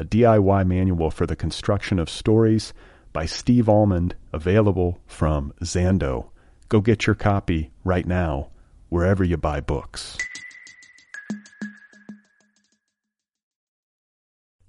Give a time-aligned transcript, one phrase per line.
[0.00, 2.72] a DIY manual for the construction of stories
[3.12, 6.30] by Steve Almond, available from Zando.
[6.70, 8.48] Go get your copy right now,
[8.88, 10.16] wherever you buy books.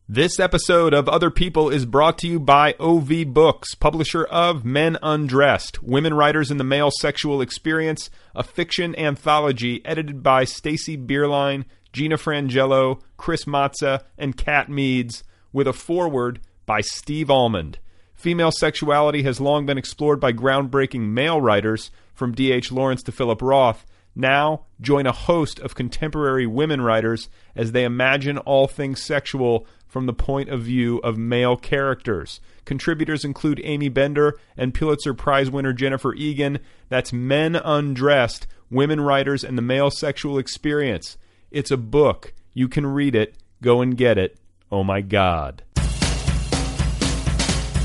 [0.10, 4.98] This episode of Other People is brought to you by OV Books, publisher of Men
[5.02, 11.64] Undressed, Women Writers in the Male Sexual Experience, a fiction anthology edited by Stacy Bierlein,
[11.94, 17.80] Gina Frangello, Cris Mazza, and Kat Meads, with a foreword by Steve Almond.
[18.14, 22.72] Female sexuality has long been explored by groundbreaking male writers, from D.H.
[22.72, 23.84] Lawrence to Philip Roth.
[24.16, 30.06] Now, join a host of contemporary women writers as they imagine all things sexual from
[30.06, 32.40] the point of view of male characters.
[32.64, 36.60] Contributors include Aimee Bender and Pulitzer Prize winner Jennifer Egan.
[36.90, 41.18] That's Men Undressed Women Writers and the Male Sexual Experience.
[41.52, 42.34] It's a book.
[42.54, 43.36] You can read it.
[43.62, 44.38] Go and get it.
[44.72, 45.64] Oh my God.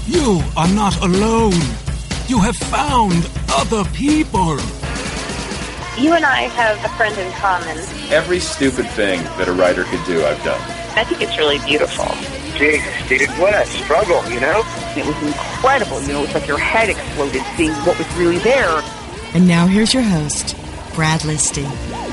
[0.06, 1.60] You are not alone.
[2.28, 4.60] You have found other people.
[5.98, 7.76] You and I have a friend in common.
[8.12, 10.60] Every stupid thing that a writer could do, I've done.
[10.94, 12.06] I think it's really beautiful.
[12.56, 14.62] Jesus, dude, what a struggle, you know?
[14.96, 16.00] It was incredible.
[16.02, 18.80] You know, it was like your head exploded seeing what was really there.
[19.34, 20.54] And now here's your host,
[20.96, 21.62] Brad Listi.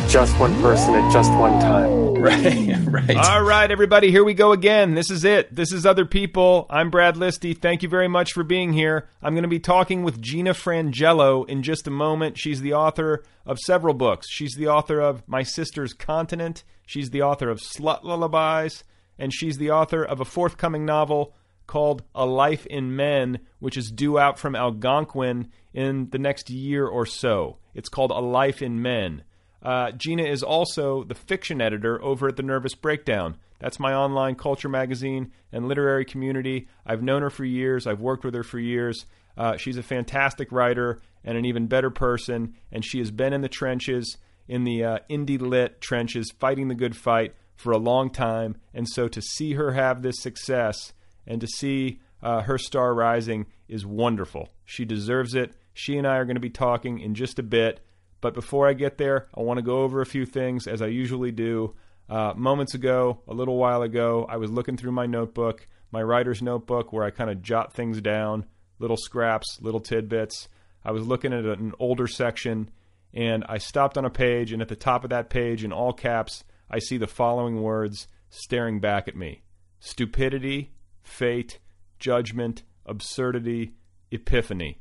[0.09, 2.03] Just one person at just one time.
[2.23, 3.17] Right, right.
[3.17, 4.93] All right, everybody, here we go again.
[4.93, 5.53] This is it.
[5.53, 6.67] This is Other People.
[6.69, 7.57] I'm Brad Listi.
[7.57, 9.09] Thank you very much for being here.
[9.21, 12.37] I'm going to be talking with Gina Frangello in just a moment.
[12.37, 14.27] She's the author of several books.
[14.29, 16.63] She's the author of My Sister's Continent.
[16.85, 18.85] She's the author of Slut Lullabies.
[19.19, 21.33] And she's the author of a forthcoming novel
[21.73, 26.85] called A Life in Men, which is due out from Algonquin in the next year
[26.85, 27.57] or so.
[27.73, 29.23] It's called A Life in Men.
[29.59, 33.37] Uh, Gina is also the fiction editor over at The Nervous Breakdown.
[33.59, 36.67] That's my online culture magazine and literary community.
[36.85, 39.07] I've known her for years, I've worked with her for years.
[39.35, 43.41] Uh, she's a fantastic writer and an even better person, and she has been in
[43.41, 44.17] the trenches,
[44.47, 48.57] in the uh, indie lit trenches, fighting the good fight for a long time.
[48.75, 50.93] And so to see her have this success
[51.25, 54.49] and to see uh, her star rising is wonderful.
[54.65, 55.53] She deserves it.
[55.73, 57.81] She and I are going to be talking in just a bit.
[58.21, 60.87] But before I get there, I want to go over a few things as I
[60.87, 61.75] usually do.
[62.09, 66.41] Uh, moments ago, a little while ago, I was looking through my notebook, my writer's
[66.41, 68.45] notebook, where I kind of jot things down,
[68.79, 70.47] little scraps, little tidbits.
[70.85, 72.69] I was looking at an older section,
[73.13, 75.93] and I stopped on a page, and at the top of that page, in all
[75.93, 79.43] caps, I see the following words staring back at me
[79.79, 80.71] stupidity,
[81.03, 81.59] fate,
[81.99, 83.73] judgment, absurdity,
[84.11, 84.79] epiphany.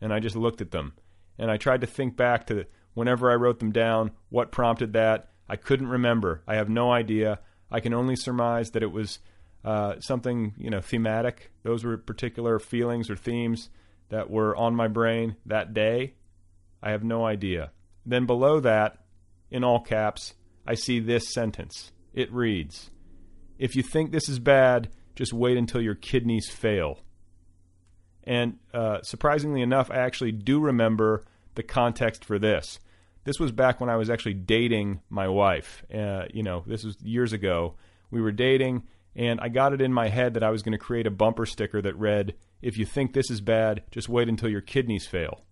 [0.00, 0.94] And I just looked at them
[1.38, 5.30] and I tried to think back to whenever I wrote them down, what prompted that.
[5.48, 6.42] I couldn't remember.
[6.46, 7.40] I have no idea.
[7.70, 9.18] I can only surmise that it was
[9.64, 11.52] uh, something, you know, thematic.
[11.62, 13.70] Those were particular feelings or themes
[14.08, 16.14] that were on my brain that day.
[16.82, 17.70] I have no idea.
[18.04, 18.98] Then below that,
[19.50, 20.34] in all caps,
[20.66, 21.92] I see this sentence.
[22.12, 22.90] It reads
[23.58, 27.00] If you think this is bad, just wait until your kidneys fail.
[28.22, 31.24] And uh, surprisingly enough, I actually do remember
[31.56, 32.78] the context for this.
[33.24, 35.82] This was back when I was actually dating my wife.
[35.92, 37.74] Uh, you know, this was years ago.
[38.12, 38.84] We were dating,
[39.16, 41.46] and I got it in my head that I was going to create a bumper
[41.46, 45.42] sticker that read, If you think this is bad, just wait until your kidneys fail.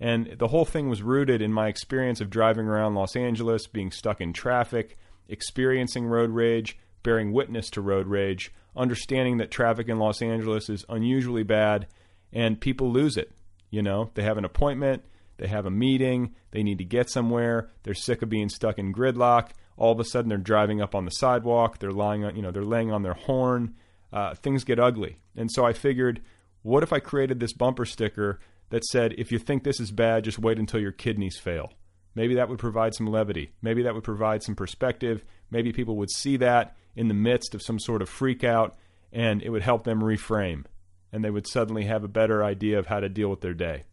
[0.00, 3.90] And the whole thing was rooted in my experience of driving around Los Angeles, being
[3.90, 4.96] stuck in traffic,
[5.28, 10.84] experiencing road rage, bearing witness to road rage, understanding that traffic in Los Angeles is
[10.88, 11.86] unusually bad
[12.32, 13.32] and people lose it.
[13.70, 15.04] You know, they have an appointment,
[15.36, 18.94] they have a meeting, they need to get somewhere, they're sick of being stuck in
[18.94, 19.50] gridlock.
[19.76, 22.50] All of a sudden, they're driving up on the sidewalk, they're lying on, you know,
[22.50, 23.74] they're laying on their horn.
[24.10, 26.22] Uh, things get ugly, and so I figured
[26.62, 28.40] What if I created this bumper sticker
[28.70, 31.72] that said, if you think this is bad, just wait until your kidneys fail?
[32.14, 33.52] Maybe that would provide some levity.
[33.62, 35.24] Maybe that would provide some perspective.
[35.50, 38.76] Maybe people would see that in the midst of some sort of freak out
[39.12, 40.64] and it would help them reframe
[41.12, 43.84] and they would suddenly have a better idea of how to deal with their day.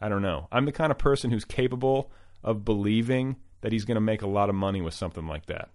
[0.00, 0.46] I don't know.
[0.52, 2.10] I'm the kind of person who's capable
[2.44, 5.70] of believing that he's going to make a lot of money with something like that.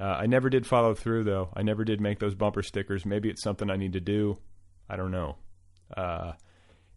[0.00, 1.50] Uh, I never did follow through, though.
[1.54, 3.06] I never did make those bumper stickers.
[3.06, 4.38] Maybe it's something I need to do.
[4.88, 5.36] I don't know.
[5.96, 6.32] Uh,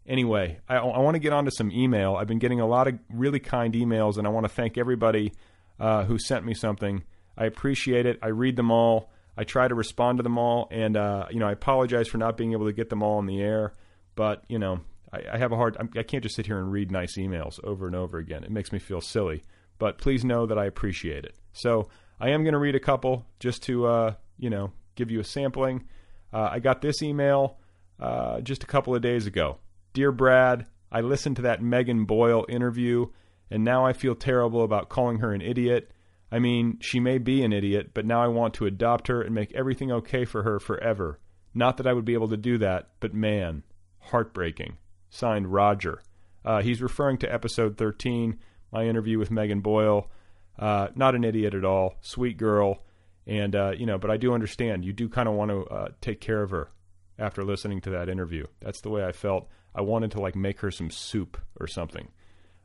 [0.06, 2.16] anyway, I, I want to get on to some email.
[2.16, 5.34] I've been getting a lot of really kind emails, and I want to thank everybody
[5.80, 7.04] uh, who sent me something.
[7.40, 8.20] I appreciate it.
[8.22, 9.10] I read them all.
[9.38, 12.36] I try to respond to them all, and uh, you know, I apologize for not
[12.36, 13.74] being able to get them all in the air.
[14.16, 14.82] But you know,
[15.14, 15.78] I, I have a hard.
[15.98, 18.44] I can't just sit here and read nice emails over and over again.
[18.44, 19.44] It makes me feel silly.
[19.78, 21.36] But please know that I appreciate it.
[21.54, 21.88] So
[22.20, 25.24] I am going to read a couple just to uh, you know give you a
[25.24, 25.86] sampling.
[26.34, 27.58] Uh, I got this email
[27.98, 29.60] uh, just a couple of days ago.
[29.94, 33.08] Dear Brad, I listened to that Megan Boyle interview,
[33.50, 35.92] and now I feel terrible about calling her an idiot.
[36.32, 39.34] I mean, she may be an idiot, but now I want to adopt her and
[39.34, 41.20] make everything okay for her forever.
[41.54, 43.64] Not that I would be able to do that, but man,
[44.00, 44.78] heartbreaking.
[45.10, 46.02] Signed, Roger.
[46.46, 48.38] Uh, he's referring to episode 13,
[48.72, 50.10] my interview with Megan Boyle.
[50.58, 52.84] Uh, not an idiot at all, sweet girl,
[53.26, 55.88] and uh, you know, but I do understand you do kind of want to uh,
[56.02, 56.70] take care of her
[57.18, 58.46] after listening to that interview.
[58.62, 59.48] That's the way I felt.
[59.74, 62.10] I wanted to like make her some soup or something.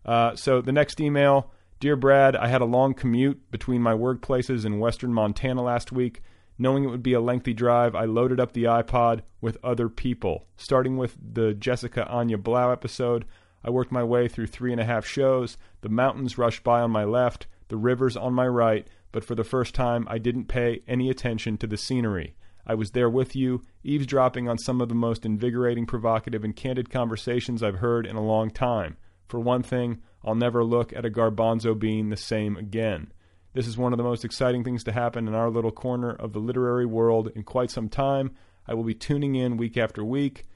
[0.04, 1.52] Uh, so the next email,
[1.84, 6.22] dear Brad, I had a long commute between my workplaces in western Montana last week.
[6.56, 10.46] Knowing it would be a lengthy drive, I loaded up the iPod with other people.
[10.56, 13.26] Starting with the Jessica Anya Blau episode,
[13.62, 15.58] I worked my way through three and a half shows.
[15.82, 19.44] The mountains rushed by on my left, the rivers on my right, but for the
[19.44, 22.34] first time I didn't pay any attention to the scenery.
[22.66, 26.88] I was there with you, eavesdropping on some of the most invigorating, provocative, and candid
[26.88, 28.96] conversations I've heard in a long time.
[29.28, 33.12] For one thing, I'll never look at a garbanzo bean the same again.
[33.52, 36.32] This is one of the most exciting things to happen in our little corner of
[36.32, 38.32] the literary world in quite some time.
[38.66, 40.46] I will be tuning in week after week.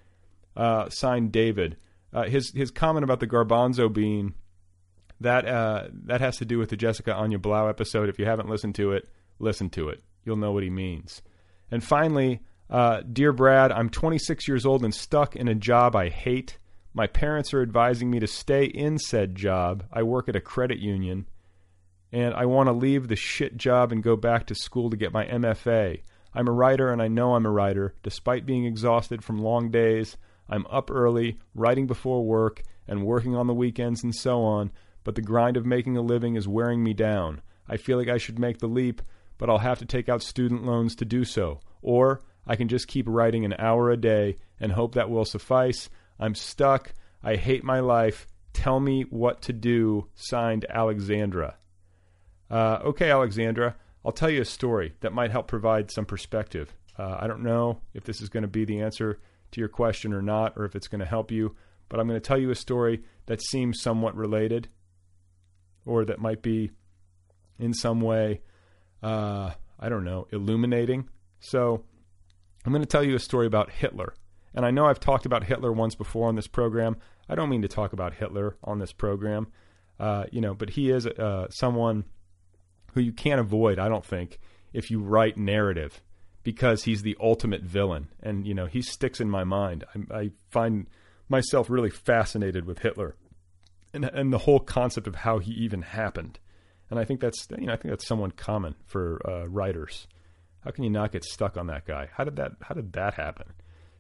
[0.56, 1.76] Uh, signed David.
[2.12, 4.35] Uh, his his comment about the garbanzo bean
[5.20, 8.09] that uh, that has to do with the Jessica Anya Blau episode.
[8.09, 10.03] If you haven't listened to it, listen to it.
[10.25, 11.23] You'll know what he means.
[11.71, 12.41] And finally,
[12.71, 16.59] uh, dear Brad, I'm 26 years old and stuck in a job I hate.
[16.94, 19.85] My parents are advising me to stay in said job.
[19.93, 21.26] I work at a credit union
[22.11, 25.12] and I want to leave the shit job and go back to school to get
[25.12, 26.02] my MFA.
[26.35, 27.94] I'm a writer and I know I'm a writer.
[28.02, 30.17] Despite being exhausted from long days,
[30.49, 34.73] I'm up early, writing before work, and working on the weekends and so on,
[35.05, 37.43] but the grind of making a living is wearing me down.
[37.69, 39.02] I feel like I should make the leap,
[39.37, 41.61] but I'll have to take out student loans to do so.
[41.82, 45.90] Or I can just keep writing an hour a day and hope that will suffice.
[46.19, 46.93] I'm stuck.
[47.23, 48.26] I hate my life.
[48.53, 50.09] Tell me what to do.
[50.15, 51.56] Signed, Alexandra.
[52.50, 56.75] Uh, okay, Alexandra, I'll tell you a story that might help provide some perspective.
[56.99, 59.20] Uh, I don't know if this is going to be the answer
[59.53, 61.55] to your question or not, or if it's going to help you,
[61.88, 64.69] but I'm going to tell you a story that seems somewhat related,
[65.87, 66.71] or that might be
[67.59, 68.41] in some way,
[69.03, 71.09] uh, I don't know, illuminating.
[71.41, 71.85] So
[72.64, 74.14] I'm going to tell you a story about Hitler.
[74.55, 76.97] And I know I've talked about Hitler once before on this program.
[77.28, 79.49] I don't mean to talk about Hitler on this program,
[80.00, 82.05] uh, you know, but he is uh, someone
[82.95, 84.38] who you can't avoid, I don't think,
[84.73, 86.02] if you write narrative,
[86.43, 89.85] because he's the ultimate villain, and you know he sticks in my mind.
[89.95, 90.88] I, I find
[91.28, 93.17] myself really fascinated with Hitler,
[93.93, 96.38] and and the whole concept of how he even happened,
[96.90, 100.07] and I think that's you know I think that's somewhat common for uh, writers.
[100.61, 102.09] How can you not get stuck on that guy?
[102.14, 103.52] How did that How did that happen?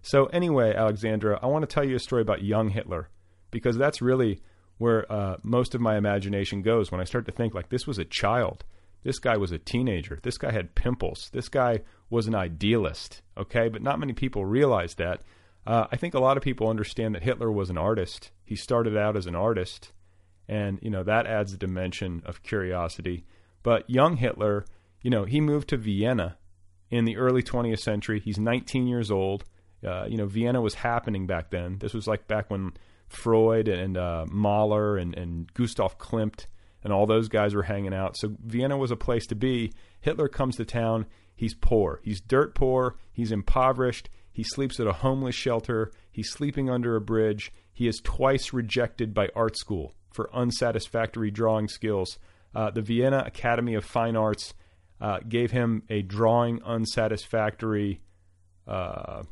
[0.02, 3.10] So anyway, Alexandra, I want to tell you a story about young Hitler
[3.50, 4.40] because that's really
[4.78, 7.98] where uh, most of my imagination goes when I start to think like this was
[7.98, 8.64] a child
[9.02, 10.18] this guy was a teenager.
[10.22, 11.30] This guy had pimples.
[11.32, 13.68] This guy was an idealist, okay?
[13.68, 15.22] But not many people realize that.
[15.66, 18.32] Uh, I think a lot of people understand that Hitler was an artist.
[18.44, 19.92] He started out as an artist,
[20.48, 23.24] and, you know, that adds a dimension of curiosity.
[23.62, 24.64] But young Hitler,
[25.02, 26.38] you know, he moved to Vienna
[26.90, 28.18] in the early 20th century.
[28.18, 29.44] He's 19 years old.
[29.86, 31.78] Uh, you know, Vienna was happening back then.
[31.78, 32.72] This was like back when
[33.08, 36.46] Freud and uh, Mahler and, and Gustav Klimt
[36.82, 38.16] and all those guys were hanging out.
[38.16, 39.72] So Vienna was a place to be.
[40.00, 41.06] Hitler comes to town.
[41.34, 42.00] He's poor.
[42.02, 42.96] He's dirt poor.
[43.12, 44.10] He's impoverished.
[44.32, 45.92] He sleeps at a homeless shelter.
[46.10, 47.52] He's sleeping under a bridge.
[47.72, 52.18] He is twice rejected by art school for unsatisfactory drawing skills.
[52.54, 54.54] Uh, the Vienna Academy of Fine Arts
[55.00, 58.00] uh, gave him a drawing unsatisfactory
[58.66, 59.22] uh,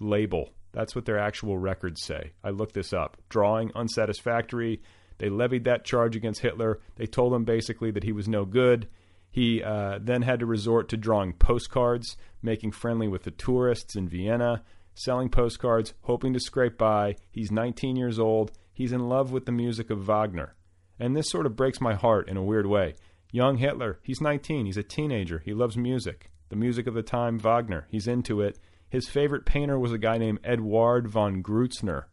[0.00, 0.50] label.
[0.72, 2.32] That's what their actual records say.
[2.42, 3.16] I looked this up.
[3.28, 4.82] Drawing unsatisfactory.
[5.18, 6.80] They levied that charge against Hitler.
[6.96, 8.88] They told him basically that he was no good.
[9.30, 14.08] He uh, then had to resort to drawing postcards, making friendly with the tourists in
[14.08, 14.62] Vienna,
[14.94, 17.16] selling postcards, hoping to scrape by.
[17.30, 18.52] He's 19 years old.
[18.72, 20.54] He's in love with the music of Wagner.
[20.98, 22.94] And this sort of breaks my heart in a weird way.
[23.30, 26.30] Young Hitler, he's 19, he's a teenager, he loves music.
[26.50, 28.58] The music of the time, Wagner, he's into it.
[28.92, 32.04] His favorite painter was a guy named Eduard von Grützner,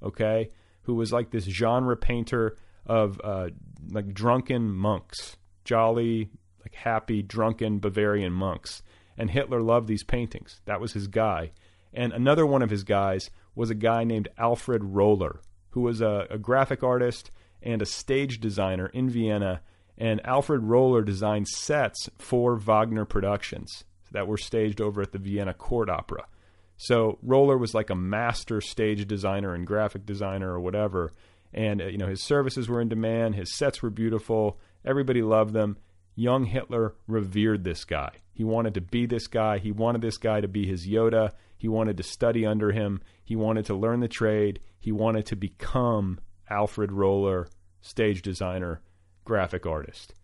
[0.00, 0.52] okay,
[0.82, 3.48] who was like this genre painter of uh,
[3.90, 6.30] like drunken monks, jolly,
[6.60, 8.84] like happy, drunken Bavarian monks.
[9.16, 10.60] And Hitler loved these paintings.
[10.64, 11.50] That was his guy.
[11.92, 15.40] And another one of his guys was a guy named Alfred Roller,
[15.70, 17.32] who was a, a graphic artist
[17.64, 19.60] and a stage designer in Vienna.
[19.98, 25.54] And Alfred Roller designed sets for Wagner productions that were staged over at the Vienna
[25.54, 26.26] Court Opera.
[26.76, 31.12] So Roller was like a master stage designer and graphic designer or whatever.
[31.52, 33.34] And uh, you know his services were in demand.
[33.34, 34.58] His sets were beautiful.
[34.84, 35.78] Everybody loved them.
[36.14, 38.10] Young Hitler revered this guy.
[38.32, 39.58] He wanted to be this guy.
[39.58, 41.32] He wanted this guy to be his Yoda.
[41.56, 43.00] He wanted to study under him.
[43.24, 44.60] He wanted to learn the trade.
[44.78, 47.48] He wanted to become Alfred Roller,
[47.80, 48.80] stage designer,
[49.24, 50.14] graphic artist.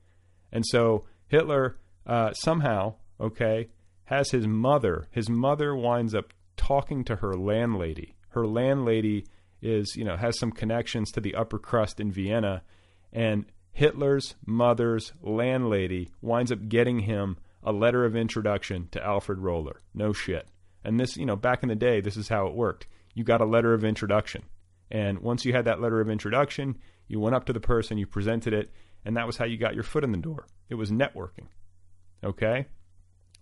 [0.53, 1.77] And so Hitler
[2.07, 3.69] uh, somehow, okay,
[4.05, 5.07] has his mother.
[5.11, 8.15] His mother winds up talking to her landlady.
[8.31, 9.27] Her landlady
[9.63, 12.63] is, you know, has some connections to the upper crust in Vienna,
[13.13, 19.81] and Hitler's mother's landlady winds up getting him a letter of introduction to Alfred Roller.
[19.95, 20.49] No shit.
[20.85, 22.87] And this, you know, back in the day, this is how it worked.
[23.15, 24.43] You got a letter of introduction.
[24.91, 26.77] And once you had that letter of introduction,
[27.09, 28.71] you went up to the person, you presented it,
[29.05, 30.47] and that was how you got your foot in the door.
[30.69, 31.49] It was networking.
[32.23, 32.67] Okay?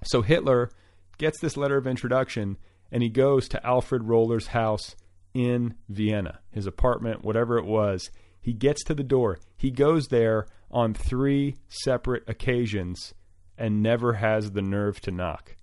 [0.04, 0.70] So Hitler
[1.18, 2.58] gets this letter of introduction
[2.90, 4.96] and he goes to Alfred Roller's house
[5.34, 8.10] in Vienna, his apartment, whatever it was.
[8.40, 9.38] He gets to the door.
[9.56, 13.14] He goes there on three separate occasions
[13.56, 15.56] and never has the nerve to knock.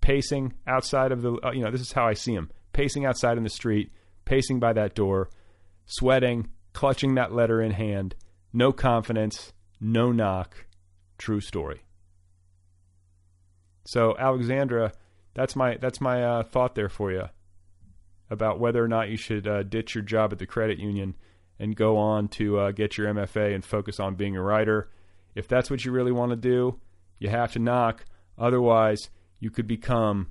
[0.00, 3.36] Pacing outside of the, uh, you know, this is how I see him pacing outside
[3.36, 3.92] in the street,
[4.24, 5.28] pacing by that door,
[5.86, 8.14] sweating, clutching that letter in hand,
[8.52, 10.66] no confidence, no knock.
[11.18, 11.82] True story.
[13.84, 14.92] So, Alexandra,
[15.34, 17.28] that's my that's my uh, thought there for you
[18.30, 21.14] about whether or not you should uh, ditch your job at the credit union
[21.58, 24.90] and go on to uh, get your MFA and focus on being a writer.
[25.34, 26.80] If that's what you really want to do,
[27.18, 28.04] you have to knock.
[28.38, 30.28] Otherwise, you could become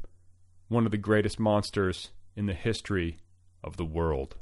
[0.67, 3.17] one of the greatest monsters in the history
[3.63, 4.35] of the world.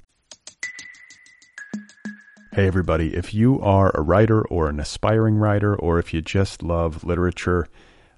[2.53, 3.15] Hey, everybody.
[3.15, 7.67] If you are a writer or an aspiring writer, or if you just love literature,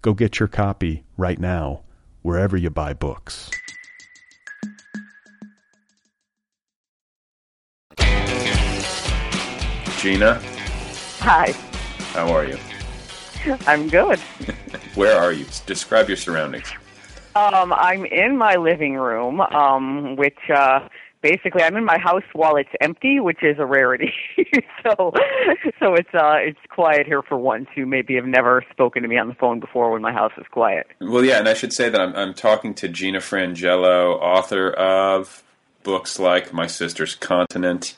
[0.00, 1.80] Go get your copy right now,
[2.22, 3.50] wherever you buy books.
[9.98, 10.40] Gina,
[11.20, 11.50] Hi.
[12.12, 12.56] how are you?
[13.66, 14.20] I'm good.
[14.94, 15.44] Where are you?
[15.66, 16.72] Describe your surroundings.
[17.34, 20.88] Um, I'm in my living room, um, which uh
[21.22, 24.12] basically I'm in my house while it's empty, which is a rarity.
[24.82, 25.12] so
[25.78, 29.18] so it's uh it's quiet here for once who maybe have never spoken to me
[29.18, 30.86] on the phone before when my house is quiet.
[31.00, 35.42] Well, yeah, and I should say that I'm, I'm talking to Gina Frangello, author of
[35.82, 37.96] books like My Sister's Continent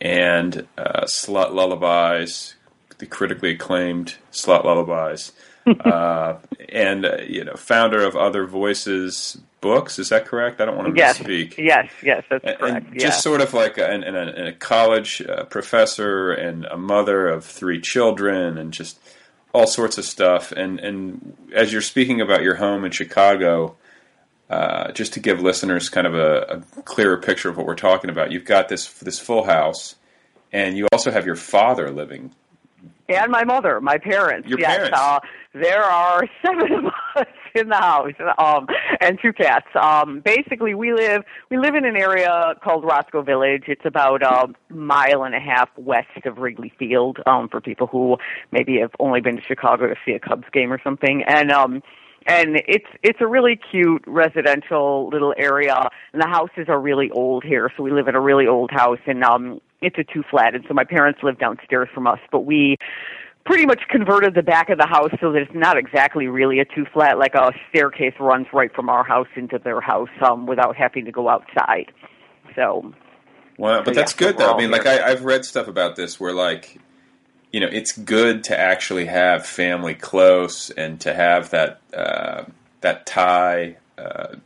[0.00, 2.56] and uh, Slut Lullabies,
[2.98, 5.32] the critically acclaimed Slut Lullabies,
[5.84, 6.36] uh,
[6.68, 9.98] and uh, you know, founder of Other Voices books.
[9.98, 10.60] Is that correct?
[10.60, 11.18] I don't want to Yes.
[11.18, 11.56] misspeak.
[11.56, 12.86] Yes, yes, that's And- correct.
[12.88, 13.00] And yeah.
[13.06, 16.76] just sort of like a, and, and a, and a college uh, professor and a
[16.76, 18.98] mother of three children and just
[19.52, 20.50] all sorts of stuff.
[20.52, 23.76] And and as you're speaking about your home in Chicago,
[24.50, 28.10] uh, just to give listeners kind of a, a clearer picture of what we're talking
[28.10, 29.94] about, you've got this this full house,
[30.52, 32.34] and you also have your father living.
[33.08, 34.48] And my mother, my parents.
[34.48, 34.98] Your yes, parents.
[34.98, 35.20] Uh,
[35.54, 36.84] there are seven of
[37.16, 38.66] us in the house, um,
[39.00, 39.66] and two cats.
[39.80, 43.64] Um, basically, we live we live in an area called Roscoe Village.
[43.66, 47.18] It's about a mile and a half west of Wrigley Field.
[47.26, 48.16] Um, for people who
[48.50, 51.82] maybe have only been to Chicago to see a Cubs game or something, and um,
[52.26, 57.44] and it's it's a really cute residential little area and the houses are really old
[57.44, 60.54] here so we live in a really old house and um it's a two flat
[60.54, 62.76] and so my parents live downstairs from us but we
[63.44, 66.64] pretty much converted the back of the house so that it's not exactly really a
[66.64, 70.76] two flat like a staircase runs right from our house into their house um without
[70.76, 71.90] having to go outside
[72.54, 72.92] so
[73.58, 74.54] Well, but So, that's yeah, good though.
[74.54, 74.86] I mean, like.
[74.86, 76.78] I, I've read stuff about this where like,
[77.52, 82.44] you know, it's good to actually have family close and to have that uh,
[82.80, 84.36] that tie uh,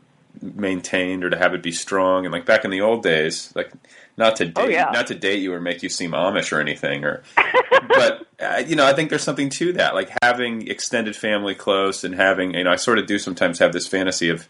[0.41, 2.25] maintained or to have it be strong.
[2.27, 3.73] And like back in the old days, like
[4.17, 4.91] not to date, Oh, yeah.
[4.93, 7.23] not to date you or make you seem Amish or anything, or
[7.89, 8.26] but
[8.67, 12.55] you know, I think there's something to that, like having extended family close and having,
[12.55, 14.49] you know, I sort of do sometimes have this fantasy of.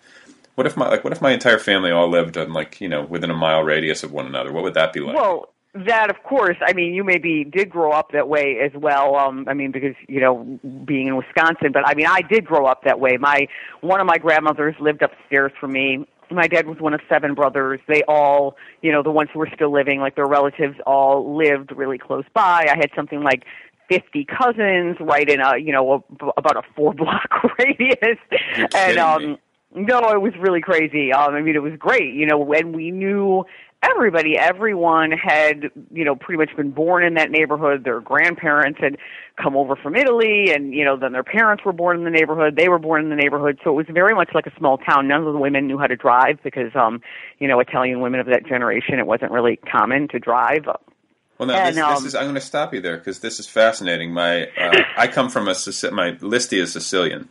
[0.56, 1.04] What if my like?
[1.04, 4.02] What if my entire family all lived on like you know within a mile radius
[4.02, 4.50] of one another?
[4.52, 5.14] What would that be like?
[5.14, 5.50] Well,
[5.84, 6.56] that of course.
[6.66, 9.16] I mean, you maybe did grow up that way as well.
[9.16, 11.72] Um, I mean, because you know, being in Wisconsin.
[11.72, 13.18] But I mean, I did grow up that way.
[13.18, 13.48] My
[13.82, 16.06] one of my grandmothers lived upstairs from me.
[16.30, 17.80] My dad was one of seven brothers.
[17.86, 21.70] They all, you know, the ones who were still living, like their relatives, all lived
[21.70, 22.66] really close by.
[22.68, 23.44] I had something like
[23.88, 28.18] 50 cousins right in a, you know, a, about a four block radius.
[28.56, 29.38] You're and um me.
[29.74, 31.12] no, it was really crazy.
[31.12, 32.14] Um, I mean, it was great.
[32.14, 33.44] You know, when we knew
[33.82, 37.84] everybody, everyone had, you know, pretty much been born in that neighborhood.
[37.84, 38.96] Their grandparents had
[39.40, 42.56] come over from Italy, and you know, then their parents were born in the neighborhood.
[42.56, 45.08] They were born in the neighborhood, so it was very much like a small town.
[45.08, 47.00] None of the women knew how to drive because, um,
[47.38, 50.66] you know, Italian women of that generation, it wasn't really common to drive.
[51.38, 52.14] Well, no, And, this, um, this is.
[52.14, 54.12] I'm going to stop you there because this is fascinating.
[54.12, 55.52] My uh, I come from a
[55.92, 57.30] my Listi is Sicilian.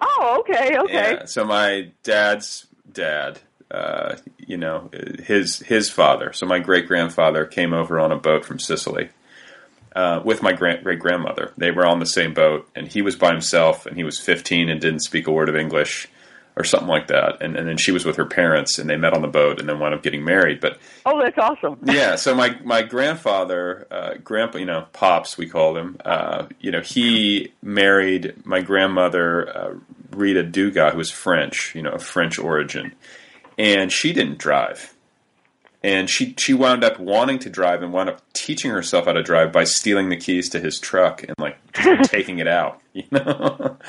[0.00, 1.12] Oh, okay, okay.
[1.14, 1.24] Yeah.
[1.24, 3.38] So my dad's dad,
[3.70, 4.90] uh, you know,
[5.22, 6.32] his his father.
[6.32, 9.10] So my great grandfather came over on a boat from Sicily
[9.96, 11.52] uh, with my great grandmother.
[11.56, 14.68] They were on the same boat, and he was by himself, and he was 15
[14.68, 16.06] and didn't speak a word of English.
[16.58, 19.12] Or something like that, and, and then she was with her parents, and they met
[19.12, 20.58] on the boat, and then wound up getting married.
[20.58, 21.78] But Oh, that's awesome.
[21.84, 25.98] yeah, so my my grandfather, uh, grandpa, you know, pops, we called him.
[26.02, 29.74] Uh, you know, he married my grandmother, uh,
[30.12, 32.94] Rita Dugas, who was French, you know, of French origin,
[33.58, 34.94] and she didn't drive,
[35.82, 39.22] and she she wound up wanting to drive and wound up teaching herself how to
[39.22, 43.04] drive by stealing the keys to his truck and like just taking it out, you
[43.10, 43.76] know.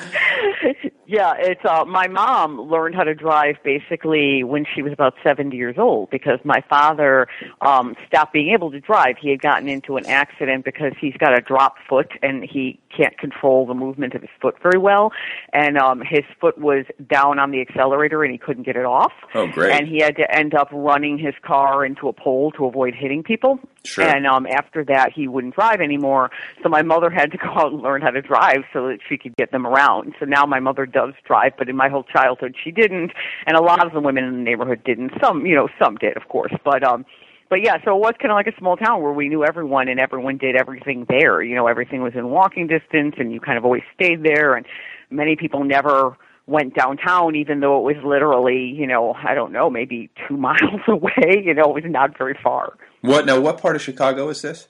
[1.08, 5.56] Yeah, it's uh my mom learned how to drive basically when she was about 70
[5.56, 7.28] years old because my father
[7.62, 9.16] um stopped being able to drive.
[9.18, 13.16] He had gotten into an accident because he's got a drop foot and he can't
[13.16, 15.10] control the movement of his foot very well
[15.54, 19.12] and um his foot was down on the accelerator and he couldn't get it off.
[19.34, 19.72] Oh, great.
[19.72, 23.22] And he had to end up running his car into a pole to avoid hitting
[23.22, 23.58] people.
[23.82, 24.04] Sure.
[24.04, 26.30] And um after that he wouldn't drive anymore.
[26.62, 29.16] So my mother had to go out and learn how to drive so that she
[29.16, 30.14] could get them around.
[30.20, 33.12] So now my mother does drive, but in my whole childhood she didn't,
[33.46, 35.12] and a lot of the women in the neighborhood didn't.
[35.22, 37.04] Some, you know, some did, of course, but um
[37.50, 39.88] but yeah, so it was kind of like a small town where we knew everyone
[39.88, 41.40] and everyone did everything there.
[41.42, 44.66] You know, everything was in walking distance and you kind of always stayed there and
[45.10, 49.70] many people never went downtown even though it was literally, you know, I don't know,
[49.70, 52.74] maybe 2 miles away, you know, it was not very far.
[53.00, 53.40] what now?
[53.40, 54.68] What part of Chicago is this?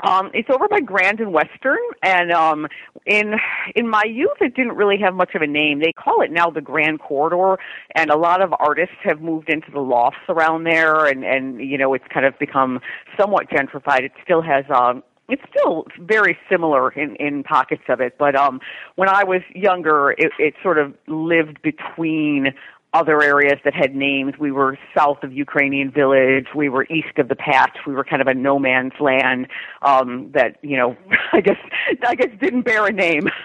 [0.00, 2.66] Um, it's over by Grand and Western, and um,
[3.06, 3.34] in
[3.74, 5.80] in my youth, it didn't really have much of a name.
[5.80, 7.60] They call it now the Grand Corridor,
[7.94, 11.78] and a lot of artists have moved into the lofts around there, and and you
[11.78, 12.80] know, it's kind of become
[13.18, 14.02] somewhat gentrified.
[14.04, 18.60] It still has um, it's still very similar in in pockets of it, but um,
[18.96, 22.54] when I was younger, it, it sort of lived between
[22.94, 24.34] other areas that had names.
[24.38, 26.46] We were south of Ukrainian Village.
[26.54, 27.78] We were east of the Patch.
[27.86, 29.48] We were kind of a no man's land
[29.82, 30.96] um, that you know,
[31.32, 31.58] I guess
[32.06, 33.28] I guess didn't bear a name.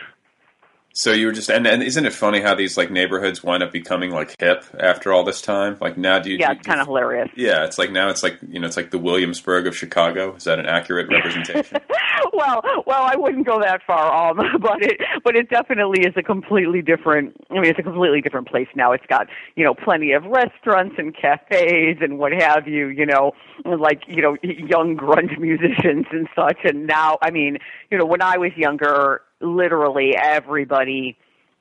[0.95, 3.71] So you were just, and, and isn't it funny how these like neighborhoods wind up
[3.71, 5.75] becoming like hip after all this time?
[5.81, 6.37] Like now, do you?
[6.37, 7.29] Yeah, do it's kind of hilarious.
[7.35, 10.35] Yeah, it's like now it's like you know it's like the Williamsburg of Chicago.
[10.35, 11.79] Is that an accurate representation?
[12.33, 16.21] well, well, I wouldn't go that far, um, but it, but it definitely is a
[16.21, 17.35] completely different.
[17.49, 18.91] I mean, it's a completely different place now.
[18.91, 22.89] It's got you know plenty of restaurants and cafes and what have you.
[22.89, 23.31] You know,
[23.65, 26.59] like you know young grunge musicians and such.
[26.63, 27.57] And now, I mean,
[27.89, 31.17] you know, when I was younger, literally everybody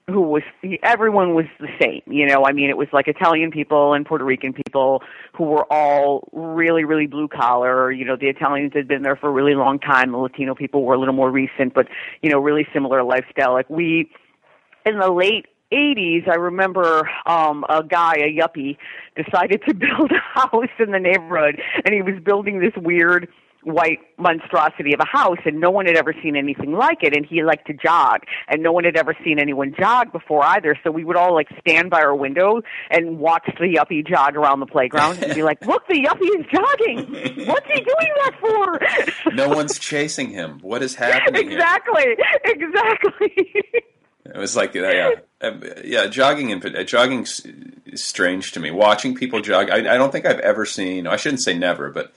[0.09, 0.43] who was
[0.83, 2.45] everyone was the same you know?
[2.45, 6.85] I mean it was like italian people and puerto rican people who were all really
[6.85, 7.93] really blue collar.
[7.93, 10.13] You know the italians had been there for a really long time.
[10.13, 11.87] The latino people were a little more recent but
[12.23, 13.53] you know really similar lifestyle.
[13.53, 14.11] Like we
[14.85, 18.77] in the late 80s, I remember um, a guy, a yuppie,
[19.17, 23.29] decided to build a house in the neighborhood, and he was building this weird
[23.65, 27.25] white monstrosity of a house and no one had ever seen anything like it and
[27.25, 30.91] he liked to jog and no one had ever seen anyone jog before either so
[30.91, 34.67] we would all like stand by our window and watch the yuppie jog around the
[34.67, 37.47] playground and be like look the yuppie is jogging!
[37.47, 39.33] What's he doing that for?
[39.35, 40.59] No one's chasing him.
[40.63, 42.17] What is happening exactly here?
[42.45, 43.65] exactly.
[44.25, 45.11] It was like yeah
[45.85, 46.07] yeah.
[46.07, 48.71] Jogging and uh, jogging is strange to me.
[48.71, 52.13] Watching people jog I, I don't think i've ever seen i shouldn't say never but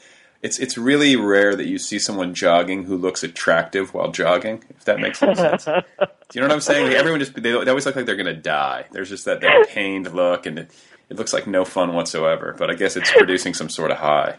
[0.46, 4.64] it's it's really rare that you see someone jogging who looks attractive while jogging.
[4.70, 5.66] If that makes any sense.
[5.66, 5.72] Do
[6.34, 6.88] you know what I'm saying?
[6.88, 8.86] Like everyone just they, they always look like they're going to die.
[8.92, 10.72] There's just that, that pained look, and it,
[11.10, 12.56] it looks like no fun whatsoever.
[12.56, 14.36] But I guess it's producing some sort of high.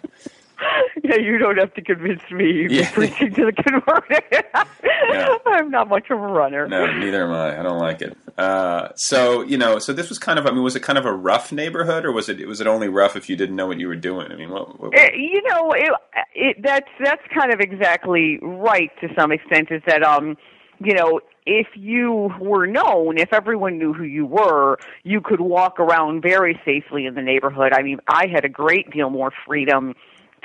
[1.05, 2.51] Yeah, you don't have to convince me.
[2.51, 2.91] You're yeah.
[2.91, 4.25] preaching to the converted.
[4.33, 5.37] yeah.
[5.47, 6.67] I'm not much of a runner.
[6.67, 7.61] No, neither am I.
[7.61, 8.17] I don't like it.
[8.39, 10.47] Uh, so you know, so this was kind of.
[10.47, 12.89] I mean, was it kind of a rough neighborhood, or was it was it only
[12.89, 14.33] rough if you didn't know what you were doing?
[14.33, 14.81] I mean, what?
[14.81, 14.95] what, what?
[14.95, 15.91] It, you know, it,
[16.35, 19.69] it, that's that's kind of exactly right to some extent.
[19.71, 20.37] Is that um,
[20.81, 25.79] you know, if you were known, if everyone knew who you were, you could walk
[25.79, 27.73] around very safely in the neighborhood.
[27.73, 29.95] I mean, I had a great deal more freedom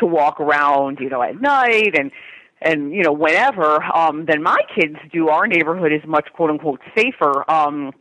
[0.02, 2.12] to walk around, you know, at night and
[2.62, 5.30] and you know whenever um than my kids do.
[5.30, 7.50] Our neighborhood is much quote unquote safer.
[7.50, 7.94] Um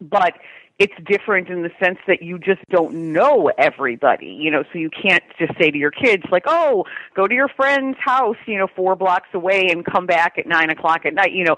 [0.00, 0.34] but
[0.78, 4.90] it's different in the sense that you just don't know everybody, you know, so you
[4.90, 6.84] can't just say to your kids like, oh,
[7.16, 10.70] go to your friend's house, you know, four blocks away and come back at nine
[10.70, 11.32] o'clock at night.
[11.32, 11.56] You know,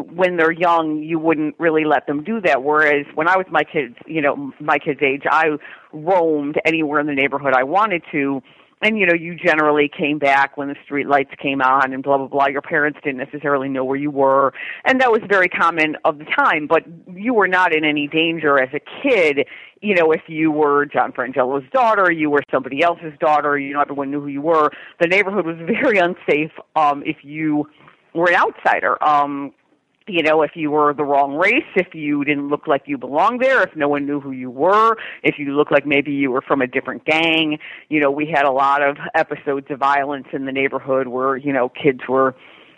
[0.00, 2.62] when they're young, you wouldn't really let them do that.
[2.62, 5.48] Whereas when I was my kids, you know, my kids' age, I
[5.92, 8.40] roamed anywhere in the neighborhood I wanted to
[8.82, 12.18] and you know you generally came back when the street lights came on and blah
[12.18, 12.46] blah blah.
[12.46, 14.52] Your parents didn't necessarily know where you were.
[14.84, 16.66] And that was very common of the time.
[16.66, 19.46] But you were not in any danger as a kid.
[19.80, 23.80] You know if you were john frangello's daughter you were somebody else's daughter you know
[23.80, 24.70] everyone knew who you were.
[25.00, 27.68] The neighborhood was very unsafe um if you
[28.14, 29.02] were an outsider.
[29.02, 29.52] Um
[30.10, 33.40] you know, if you were the wrong race, if you didn't look like you belonged
[33.40, 36.42] there, if no one knew who you were, if you looked like maybe you were
[36.42, 37.58] from a different gang.
[37.88, 41.52] You know, we had a lot of episodes of violence in the neighborhood where, you
[41.52, 42.34] know, kids were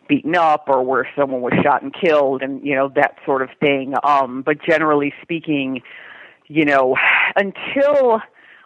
[0.09, 3.49] beaten up or where someone was shot and killed and, you know, that sort of
[3.61, 3.95] thing.
[4.05, 5.81] Um, but generally speaking,
[6.49, 6.97] you know,
[7.37, 8.21] until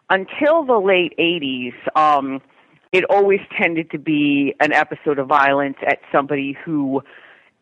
[0.08, 2.40] until the late 80s, um,
[2.92, 7.02] it always tended to be an episode of violence at somebody who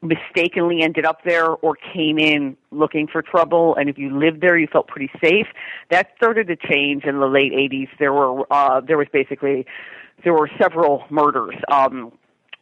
[0.05, 4.57] mistakenly ended up there or came in looking for trouble and if you lived there
[4.59, 5.47] you felt pretty safe
[5.90, 9.67] that started to change in the late 80s there were uh there was basically
[10.23, 12.12] there were several murders um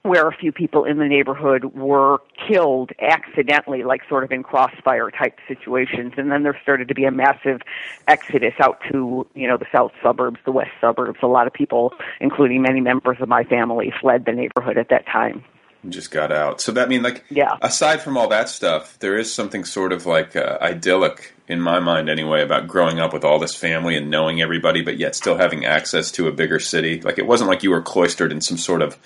[0.02, 5.10] where a few people in the neighborhood were killed accidentally, like sort of in crossfire
[5.10, 6.14] type situations.
[6.16, 7.60] And then there started to be a massive
[8.08, 11.20] exodus out to, you know, the south suburbs, the west suburbs.
[11.22, 15.06] A lot of people, including many members of my family, fled the neighborhood at that
[15.06, 15.44] time
[15.88, 16.60] just got out.
[16.60, 17.56] So that I mean, like, yeah.
[17.60, 21.80] Aside from all that stuff, there is something sort of like uh, idyllic in my
[21.80, 25.36] mind, anyway, about growing up with all this family and knowing everybody, but yet still
[25.36, 27.00] having access to a bigger city.
[27.00, 28.96] Like, it wasn't like you were cloistered in some sort of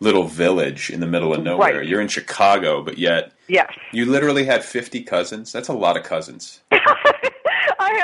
[0.00, 1.78] little village in the middle of nowhere.
[1.78, 1.86] Right.
[1.86, 5.52] You're in Chicago, but yet, yes, you literally had fifty cousins.
[5.52, 6.60] That's a lot of cousins.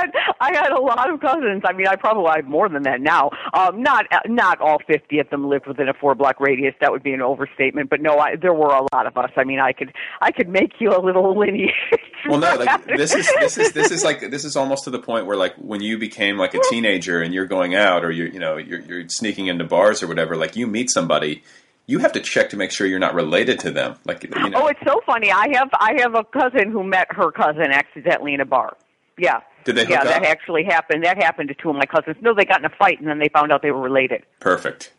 [0.00, 1.62] I had I had a lot of cousins.
[1.64, 3.30] I mean, I probably have more than that now.
[3.52, 6.74] Um, not not all fifty of them lived within a four block radius.
[6.80, 7.90] That would be an overstatement.
[7.90, 9.30] But no, I, there were a lot of us.
[9.36, 11.70] I mean, I could I could make you a little lineage.
[12.26, 14.98] Well, no, like this is this is this is like this is almost to the
[14.98, 18.28] point where like when you became like a teenager and you're going out or you're
[18.28, 20.36] you know you're you're sneaking into bars or whatever.
[20.36, 21.42] Like you meet somebody
[21.86, 23.96] you have to check to make sure you're not related to them.
[24.04, 24.62] Like, you know.
[24.62, 25.32] oh, it's so funny.
[25.32, 28.76] I have I have a cousin who met her cousin accidentally in a bar.
[29.18, 29.40] Yeah.
[29.64, 29.86] Did they?
[29.86, 30.04] yeah, up?
[30.04, 31.04] that actually happened.
[31.04, 32.16] That happened to two of my cousins.
[32.20, 34.24] No, they got in a fight, and then they found out they were related.
[34.40, 34.92] Perfect.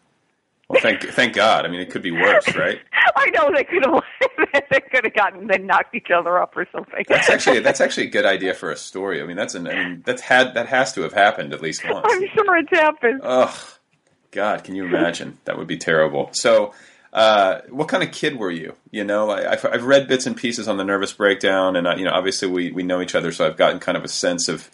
[0.69, 1.65] Well, thank thank God.
[1.65, 2.79] I mean, it could be worse, right?
[3.15, 6.67] I know they could have they could have gotten then knocked each other up or
[6.71, 7.03] something.
[7.07, 9.21] That's actually that's actually a good idea for a story.
[9.21, 11.83] I mean, that's an I mean that's had that has to have happened at least
[11.87, 12.05] once.
[12.09, 13.21] I'm sure it's happened.
[13.23, 13.55] Ugh,
[14.31, 15.37] God, can you imagine?
[15.45, 16.29] That would be terrible.
[16.31, 16.73] So,
[17.13, 18.75] uh, what kind of kid were you?
[18.91, 22.05] You know, I've, I've read bits and pieces on the nervous breakdown, and uh, you
[22.05, 24.69] know, obviously we we know each other, so I've gotten kind of a sense of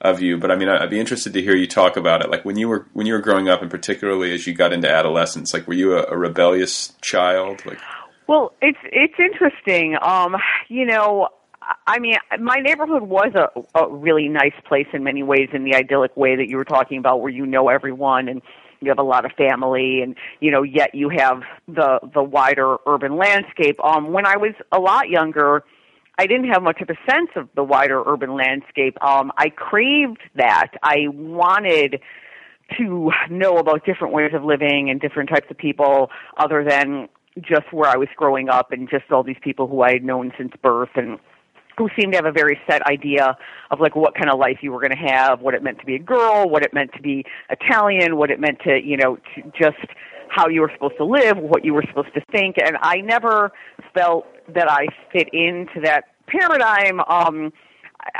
[0.00, 0.38] of you.
[0.38, 2.30] But I mean, I'd be interested to hear you talk about it.
[2.30, 4.88] Like when you were when you were growing up, and particularly as you got into
[4.88, 7.64] adolescence, like were you a, a rebellious child?
[7.66, 7.78] Like,
[8.28, 9.96] well, it's it's interesting.
[10.00, 10.36] Um,
[10.68, 11.28] you know,
[11.88, 15.74] I mean, my neighborhood was a, a really nice place in many ways, in the
[15.74, 18.42] idyllic way that you were talking about, where you know everyone and
[18.80, 22.78] you have a lot of family, and you know, yet you have the the wider
[22.86, 23.82] urban landscape.
[23.84, 25.64] Um, when I was a lot younger,
[26.18, 29.02] I didn't have much of a sense of the wider urban landscape.
[29.02, 30.72] Um, I craved that.
[30.82, 32.00] I wanted
[32.78, 37.08] to know about different ways of living and different types of people, other than
[37.40, 40.32] just where I was growing up and just all these people who I had known
[40.36, 41.18] since birth and
[41.76, 43.36] who seemed to have a very set idea
[43.70, 45.86] of like what kind of life you were going to have, what it meant to
[45.86, 49.16] be a girl, what it meant to be Italian, what it meant to, you know,
[49.34, 49.78] to just
[50.28, 53.52] how you were supposed to live, what you were supposed to think, and I never
[53.92, 57.00] felt that I fit into that paradigm.
[57.00, 57.52] Um,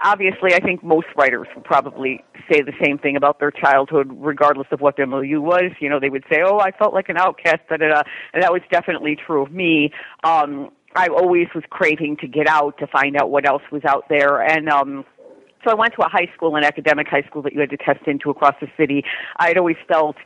[0.04, 4.66] obviously, I think most writers would probably say the same thing about their childhood, regardless
[4.72, 5.70] of what their milieu was.
[5.80, 8.42] You know, they would say, "Oh, I felt like an outcast," da da da, and
[8.42, 9.92] that was definitely true of me.
[10.24, 14.04] Um, I always was craving to get out to find out what else was out
[14.08, 15.04] there, and um,
[15.64, 17.76] so I went to a high school, an academic high school that you had to
[17.76, 19.04] test into across the city.
[19.36, 20.16] I had always felt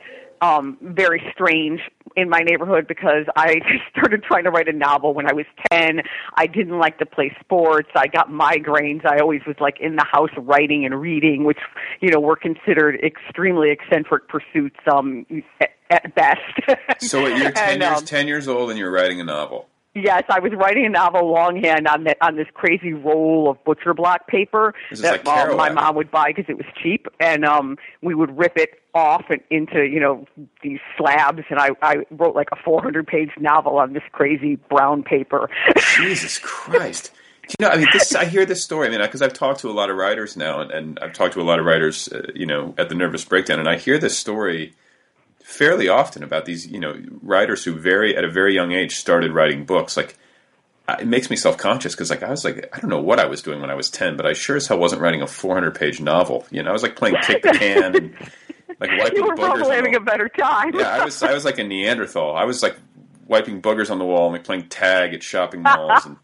[0.41, 1.79] um very strange
[2.17, 3.55] in my neighborhood because I
[3.91, 6.01] started trying to write a novel when I was 10.
[6.35, 7.89] I didn't like to play sports.
[7.95, 9.05] I got migraines.
[9.05, 11.59] I always was like in the house writing and reading, which,
[12.01, 15.25] you know, were considered extremely eccentric pursuits um
[15.61, 16.79] at, at best.
[16.99, 19.67] So you're 10 And, years um, 10 years old and you're writing a novel.
[19.95, 23.93] Yes, I was writing a novel longhand on that on this crazy roll of butcher
[23.93, 27.45] block paper This that like um, my mom would buy because it was cheap, and
[27.45, 30.27] um we would rip it off and into you know
[30.61, 35.01] these slabs, and I I wrote like a 400 page novel on this crazy brown
[35.01, 35.49] paper.
[35.97, 37.13] Jesus Christ.
[37.47, 39.69] You know, I mean, this, I hear this story, I mean, because I've talked to
[39.69, 42.23] a lot of writers now, and, and I've talked to a lot of writers, uh,
[42.33, 44.73] you know, at the Nervous Breakdown, and I hear this story
[45.45, 49.31] fairly often about these, you know, writers who very, at a very young age started
[49.31, 49.95] writing books.
[49.95, 50.17] Like,
[50.89, 53.25] it makes me self conscious because, like, I was like, I don't know what I
[53.25, 55.75] was doing when I was 10, but I sure as hell wasn't writing a 400
[55.75, 56.47] page novel.
[56.49, 58.15] You know, I was like playing kick the can and
[58.79, 60.73] like wiping you were probably having a better time.
[60.73, 62.35] yeah, I was I was like a Neanderthal.
[62.35, 62.75] I was like
[63.27, 66.17] wiping boogers on the wall and like playing tag at shopping malls, and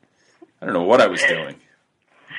[0.62, 1.56] I don't know what I was doing.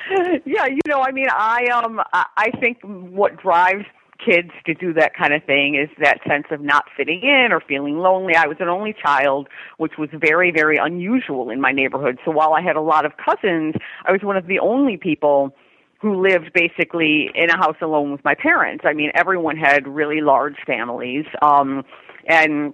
[0.45, 3.85] yeah, you know, I mean, I um, I think what drives
[4.23, 7.59] kids to do that kind of thing is that sense of not fitting in or
[7.59, 8.35] feeling lonely.
[8.35, 12.19] I was an only child, which was very, very unusual in my neighborhood.
[12.25, 15.53] So while I had a lot of cousins, I was one of the only people
[16.01, 18.83] who lived basically in a house alone with my parents.
[18.85, 21.85] I mean, everyone had really large families, um,
[22.27, 22.73] and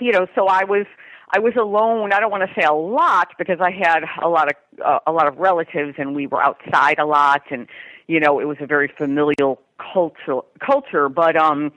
[0.00, 0.86] you know, so I was
[1.30, 2.12] I was alone.
[2.12, 5.12] I don't want to say a lot because I had a lot of uh, a
[5.12, 7.66] lot of relatives, and we were outside a lot, and
[8.08, 9.60] you know, it was a very familial
[9.92, 11.08] culture culture.
[11.08, 11.70] But um,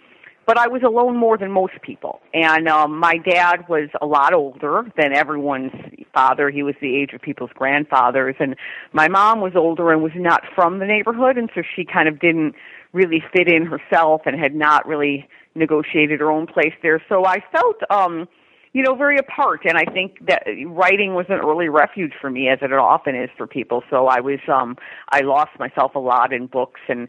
[0.48, 4.34] but I was alone more than most people, and um, my dad was a lot
[4.34, 5.72] older than everyone's
[6.14, 6.50] father.
[6.50, 8.56] He was the age of people's grandfathers, and
[8.94, 12.20] my mom was older and was not from the neighborhood, and so she kind of
[12.20, 12.56] didn't
[12.94, 17.02] really fit in herself and had not really negotiated her own place there.
[17.08, 18.28] So I felt um
[18.74, 19.62] you know, very apart.
[19.66, 23.30] And I think that writing was an early refuge for me, as it often is
[23.38, 23.84] for people.
[23.90, 24.78] So I was, um,
[25.10, 27.08] I lost myself a lot in books and,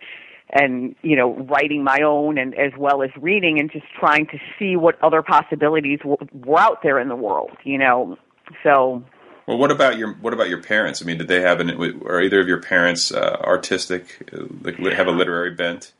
[0.50, 4.38] and, you know, writing my own and as well as reading and just trying to
[4.58, 8.18] see what other possibilities were out there in the world, you know.
[8.62, 9.02] So,
[9.46, 11.00] Well, what about your what about your parents?
[11.00, 11.70] I mean, did they have an?
[12.06, 14.30] Are either of your parents uh, artistic?
[14.32, 15.92] uh, Like, have a literary bent?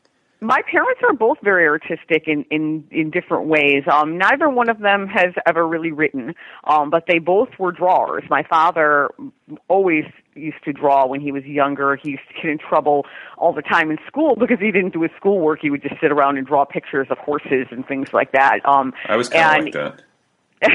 [0.43, 3.83] My parents are both very artistic in in in different ways.
[3.91, 8.23] Um neither one of them has ever really written um but they both were drawers.
[8.29, 9.09] My father
[9.67, 10.03] always
[10.35, 11.95] used to draw when he was younger.
[11.95, 13.05] He used to get in trouble
[13.37, 15.59] all the time in school because he didn't do his schoolwork.
[15.61, 18.59] He would just sit around and draw pictures of horses and things like that.
[18.65, 20.03] Um I was kind of like that.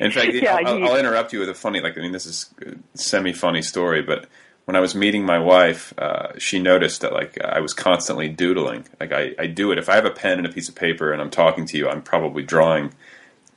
[0.00, 2.52] In fact, Yeah, I'll, I'll interrupt you with a funny, like I mean, this is
[2.62, 4.26] a semi-funny story, but
[4.70, 8.86] when I was meeting my wife, uh, she noticed that like I was constantly doodling.
[9.00, 11.10] Like I, I do it if I have a pen and a piece of paper
[11.10, 12.94] and I'm talking to you, I'm probably drawing,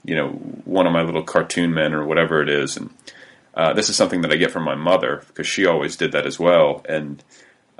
[0.04, 2.78] you know, one of my little cartoon men or whatever it is.
[2.78, 2.89] And
[3.54, 6.26] uh, this is something that I get from my mother because she always did that
[6.26, 6.84] as well.
[6.89, 7.23] And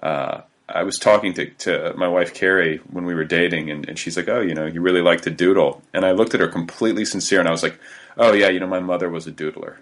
[0.04, 3.98] uh, I was talking to, to my wife Carrie when we were dating, and, and
[3.98, 6.48] she's like, "Oh, you know, you really like to doodle." And I looked at her
[6.48, 7.80] completely sincere, and I was like,
[8.16, 9.78] "Oh yeah, you know, my mother was a doodler."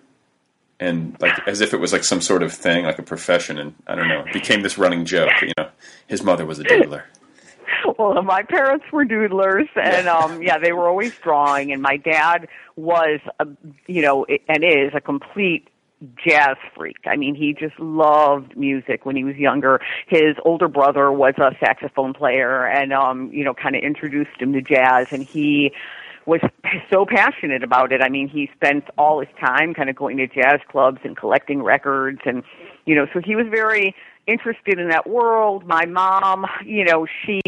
[0.81, 3.75] And like as if it was like some sort of thing, like a profession, and
[3.87, 5.29] I don't know, became this running joke.
[5.41, 5.69] You know,
[6.07, 7.03] his mother was a doodler.
[7.99, 11.71] well, my parents were doodlers, and um, yeah, they were always drawing.
[11.71, 13.47] And my dad was, a,
[13.87, 15.69] you know, and is a complete
[16.15, 16.97] jazz freak.
[17.05, 19.81] I mean, he just loved music when he was younger.
[20.07, 24.53] His older brother was a saxophone player, and um, you know, kind of introduced him
[24.53, 25.71] to jazz, and he
[26.25, 26.41] was
[26.91, 28.01] so passionate about it.
[28.01, 31.63] I mean, he spent all his time kind of going to jazz clubs and collecting
[31.63, 32.43] records and
[32.85, 33.95] you know, so he was very
[34.27, 35.65] interested in that world.
[35.65, 37.41] My mom, you know, she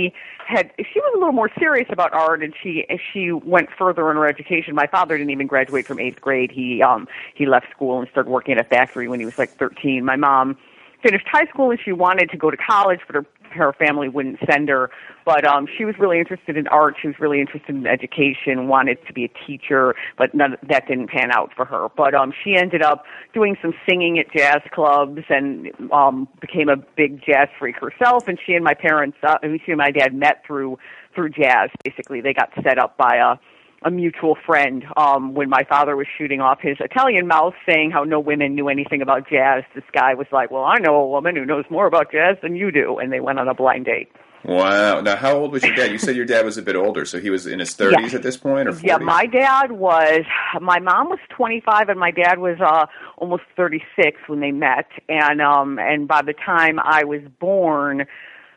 [0.46, 4.18] had she was a little more serious about art and she she went further in
[4.18, 4.76] her education.
[4.76, 6.52] My father didn't even graduate from 8th grade.
[6.52, 9.58] He um he left school and started working at a factory when he was like
[9.58, 10.04] 13.
[10.04, 10.58] My mom
[11.02, 14.40] finished high school and she wanted to go to college, but her her family wouldn't
[14.50, 14.90] send her.
[15.26, 16.96] But um, she was really interested in art.
[17.02, 18.68] She was really interested in education.
[18.68, 21.88] Wanted to be a teacher, but none, that didn't pan out for her.
[21.96, 26.78] But um, she ended up doing some singing at jazz clubs and um, became a
[26.78, 28.28] big jazz freak herself.
[28.28, 30.78] And she and my parents, uh, she and my dad met through
[31.16, 31.70] through jazz.
[31.84, 33.38] Basically, they got set up by a
[33.86, 38.04] a mutual friend um when my father was shooting off his Italian mouth saying how
[38.04, 41.36] no women knew anything about jazz this guy was like well I know a woman
[41.36, 44.10] who knows more about jazz than you do and they went on a blind date
[44.46, 45.00] Wow.
[45.00, 45.92] Now, how old was your dad?
[45.92, 48.16] You said your dad was a bit older, so he was in his 30s Yeah.
[48.18, 48.84] at this point, or 40s?
[48.84, 50.24] yeah my dad was
[50.62, 52.86] my mom was 25 and my dad was uh
[53.18, 58.06] almost 36 when they met and um and by the time I was born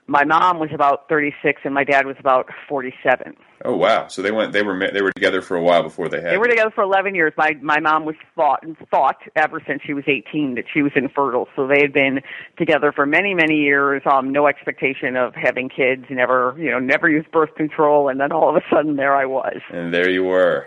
[0.09, 4.07] my mom was about 36 and my dad was about 47 Oh, wow.
[4.07, 4.53] So they went.
[4.53, 6.31] They were ma- they were together for a while before they had.
[6.31, 7.33] They were together for 11 years.
[7.39, 10.93] My my mom was thought and thought ever since she was 18 that she was
[10.95, 11.49] infertile.
[11.57, 12.21] So they had been
[12.59, 14.03] together for many many years.
[14.05, 16.05] Um, no expectation of having kids.
[16.11, 18.11] Never you know never used birth control.
[18.11, 19.57] And then all of a sudden there I was.
[19.71, 20.67] And there you were.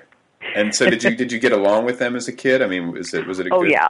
[0.56, 2.64] And so did you did you get along with them as a kid?
[2.64, 3.72] I mean, was it was it a Oh good?
[3.72, 3.88] yeah,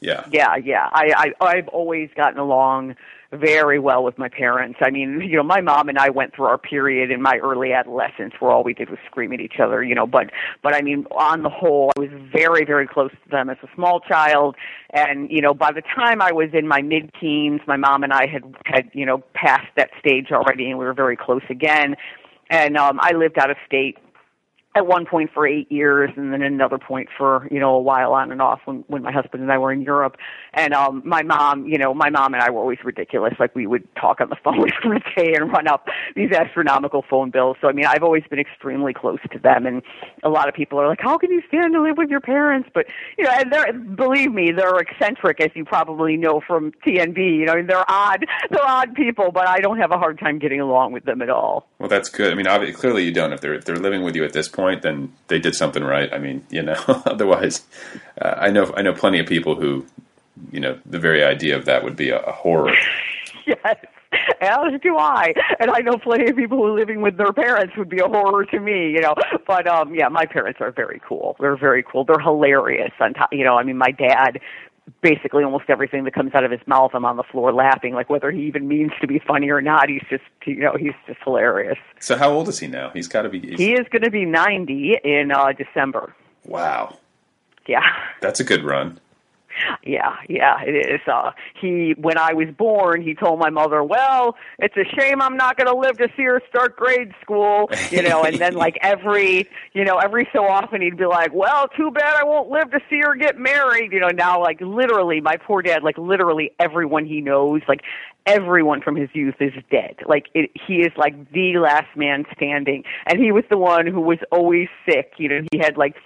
[0.00, 0.24] Yeah.
[0.32, 0.88] yeah, yeah.
[0.90, 2.96] I, I I've always gotten along
[3.32, 4.78] very well with my parents.
[4.80, 7.72] I mean, you know, my mom and I went through our period in my early
[7.72, 10.30] adolescence where all we did was scream at each other, you know, but
[10.62, 13.68] but I mean, on the whole, I was very very close to them as a
[13.74, 14.56] small child
[14.94, 18.26] and, you know, by the time I was in my mid-teens, my mom and I
[18.26, 21.96] had had, you know, passed that stage already and we were very close again.
[22.48, 23.98] And um I lived out of state
[24.78, 28.12] at one point for eight years and then another point for you know a while
[28.12, 30.16] on and off when when my husband and I were in Europe.
[30.54, 33.34] And um my mom you know my mom and I were always ridiculous.
[33.40, 37.04] Like we would talk on the phone for a day and run up these astronomical
[37.10, 37.56] phone bills.
[37.60, 39.66] So I mean I've always been extremely close to them.
[39.66, 39.82] And
[40.22, 42.70] a lot of people are like how can you stand to live with your parents?
[42.72, 42.86] But
[43.18, 47.46] you know and they're believe me they're eccentric as you probably know from TNB you
[47.46, 50.92] know they're odd they're odd people but I don't have a hard time getting along
[50.92, 51.68] with them at all.
[51.78, 52.32] Well, that's good.
[52.32, 53.32] I mean, obviously, clearly you don't.
[53.32, 56.12] If they're if they're living with you at this point, then they did something right.
[56.12, 56.74] I mean, you know.
[57.06, 57.62] Otherwise,
[58.20, 59.86] uh, I know I know plenty of people who,
[60.50, 62.74] you know, the very idea of that would be a, a horror.
[63.46, 63.76] yes.
[64.40, 65.34] As do I.
[65.60, 68.46] And I know plenty of people who living with their parents would be a horror
[68.46, 69.14] to me, you know.
[69.46, 71.36] But um yeah, my parents are very cool.
[71.40, 72.04] They're very cool.
[72.04, 74.40] They're hilarious on top you know, I mean my dad
[75.02, 78.08] basically almost everything that comes out of his mouth I'm on the floor laughing, like
[78.10, 81.20] whether he even means to be funny or not, he's just you know, he's just
[81.24, 81.78] hilarious.
[82.00, 82.90] So how old is he now?
[82.90, 83.40] He's got to be.
[83.56, 86.14] He is gonna be ninety in uh December.
[86.44, 86.96] wow,
[87.66, 87.82] Yeah.
[88.20, 88.98] that's a good run.
[89.84, 91.00] Yeah, yeah, it is.
[91.06, 95.36] Uh he when I was born, he told my mother, "Well, it's a shame I'm
[95.36, 98.78] not going to live to see her start grade school." You know, and then like
[98.82, 102.70] every, you know, every so often he'd be like, "Well, too bad I won't live
[102.70, 106.52] to see her get married." You know, now like literally my poor dad, like literally
[106.58, 107.82] everyone he knows, like
[108.26, 109.96] everyone from his youth is dead.
[110.06, 114.00] Like it, he is like the last man standing, and he was the one who
[114.00, 115.12] was always sick.
[115.16, 115.96] You know, he had like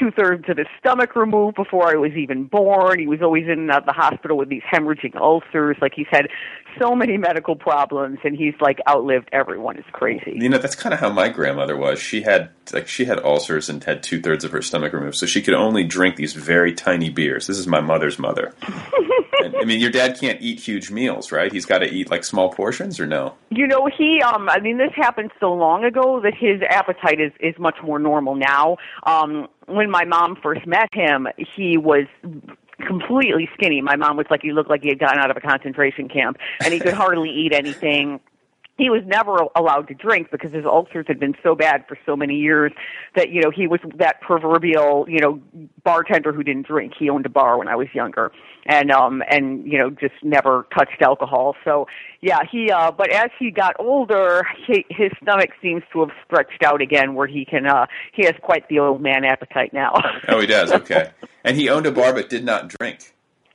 [0.00, 2.98] two thirds of his stomach removed before I was even born.
[2.98, 5.76] He was always in uh, the hospital with these hemorrhaging ulcers.
[5.80, 6.28] Like he's had
[6.80, 9.76] so many medical problems, and he's like outlived everyone.
[9.76, 10.32] It's crazy.
[10.36, 12.00] You know, that's kind of how my grandmother was.
[12.00, 15.26] She had like she had ulcers and had two thirds of her stomach removed, so
[15.26, 17.46] she could only drink these very tiny beers.
[17.46, 18.54] This is my mother's mother.
[19.60, 21.52] I mean, your dad can't eat huge meals, right?
[21.52, 23.34] He's got to eat like small portions, or no?
[23.50, 27.32] You know, he um I mean this happened so long ago that his appetite is
[27.40, 28.78] is much more normal now.
[29.04, 32.06] Um when my mom first met him, he was
[32.86, 33.80] completely skinny.
[33.80, 36.38] My mom was like he looked like he had gotten out of a concentration camp
[36.62, 38.20] and he could hardly eat anything.
[38.80, 42.16] He was never allowed to drink because his ulcers had been so bad for so
[42.16, 42.72] many years
[43.14, 45.38] that you know he was that proverbial you know
[45.84, 46.94] bartender who didn't drink.
[46.98, 48.32] He owned a bar when I was younger,
[48.64, 51.56] and um and you know just never touched alcohol.
[51.62, 51.88] So
[52.22, 56.62] yeah, he uh but as he got older, he, his stomach seems to have stretched
[56.64, 59.92] out again, where he can uh he has quite the old man appetite now.
[60.26, 60.72] Oh, he does.
[60.80, 61.10] Okay,
[61.44, 63.12] and he owned a bar but did not drink.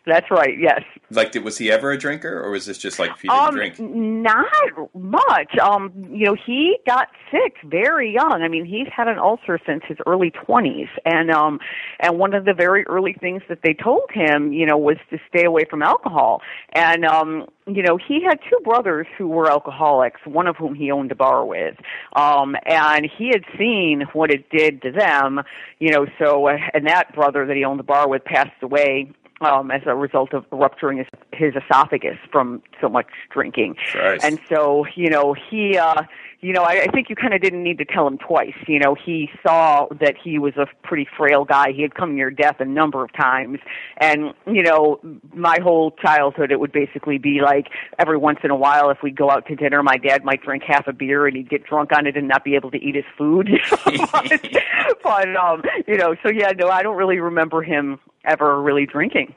[0.07, 0.55] That's right.
[0.59, 0.81] Yes.
[1.09, 3.55] Like, did, was he ever a drinker, or was this just like he didn't Um,
[3.55, 3.79] drink?
[3.79, 4.45] not
[4.93, 5.57] much.
[5.57, 8.41] Um, you know, he got sick very young.
[8.43, 11.59] I mean, he's had an ulcer since his early twenties, and um,
[11.99, 15.17] and one of the very early things that they told him, you know, was to
[15.29, 16.41] stay away from alcohol.
[16.73, 20.91] And um, you know, he had two brothers who were alcoholics, one of whom he
[20.91, 21.75] owned a bar with,
[22.15, 25.41] um, and he had seen what it did to them.
[25.79, 29.11] You know, so uh, and that brother that he owned the bar with passed away
[29.41, 33.75] um, as a result of rupturing his, his esophagus from so much drinking.
[33.91, 34.23] Christ.
[34.23, 36.03] And so, you know, he, uh,
[36.41, 38.55] you know, I, I think you kind of didn't need to tell him twice.
[38.67, 41.71] You know, he saw that he was a pretty frail guy.
[41.75, 43.59] He had come near death a number of times.
[43.97, 44.99] And, you know,
[45.33, 47.67] my whole childhood, it would basically be like
[47.99, 50.63] every once in a while, if we'd go out to dinner, my dad might drink
[50.65, 52.95] half a beer and he'd get drunk on it and not be able to eat
[52.95, 53.49] his food.
[53.83, 54.31] but,
[55.03, 59.35] but, um, you know, so yeah, no, I don't really remember him ever really drinking.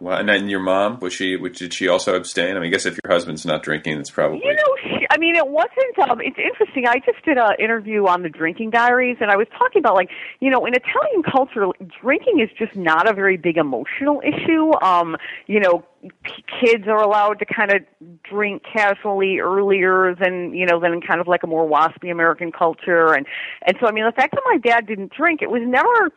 [0.00, 1.36] Well, and then your mom was she?
[1.36, 2.56] Did she also abstain?
[2.56, 5.18] I mean, I guess if your husband's not drinking, it's probably You know, she, I
[5.18, 5.98] mean, it wasn't.
[6.08, 6.86] Um, it's interesting.
[6.86, 10.10] I just did an interview on the drinking diaries, and I was talking about like,
[10.38, 11.66] you know, in Italian culture,
[12.00, 14.70] drinking is just not a very big emotional issue.
[14.82, 15.16] Um,
[15.48, 15.82] you know,
[16.22, 17.82] p- kids are allowed to kind of
[18.22, 23.14] drink casually earlier than you know than kind of like a more waspy American culture,
[23.14, 23.26] and
[23.66, 26.12] and so I mean, the fact that my dad didn't drink, it was never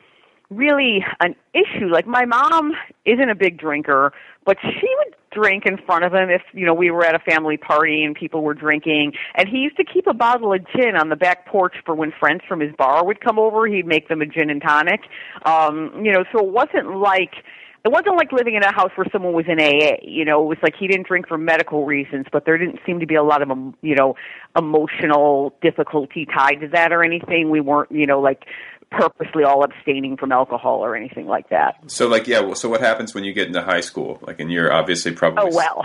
[0.51, 1.87] really an issue.
[1.87, 2.73] Like my mom
[3.05, 4.13] isn't a big drinker,
[4.45, 7.19] but she would drink in front of him if, you know, we were at a
[7.19, 9.13] family party and people were drinking.
[9.35, 12.11] And he used to keep a bottle of gin on the back porch for when
[12.19, 15.01] friends from his bar would come over, he'd make them a gin and tonic.
[15.45, 17.35] Um, you know, so it wasn't like
[17.83, 19.95] it wasn't like living in a house where someone was in AA.
[20.03, 22.99] You know, it was like he didn't drink for medical reasons, but there didn't seem
[22.99, 24.15] to be a lot of, um, you know,
[24.55, 27.49] emotional difficulty tied to that or anything.
[27.49, 28.45] We weren't, you know, like
[28.91, 31.75] purposely all abstaining from alcohol or anything like that.
[31.87, 32.41] So, like, yeah.
[32.41, 34.19] Well, so what happens when you get into high school?
[34.21, 35.83] Like, and you're obviously probably Oh well.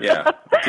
[0.00, 0.30] Yeah.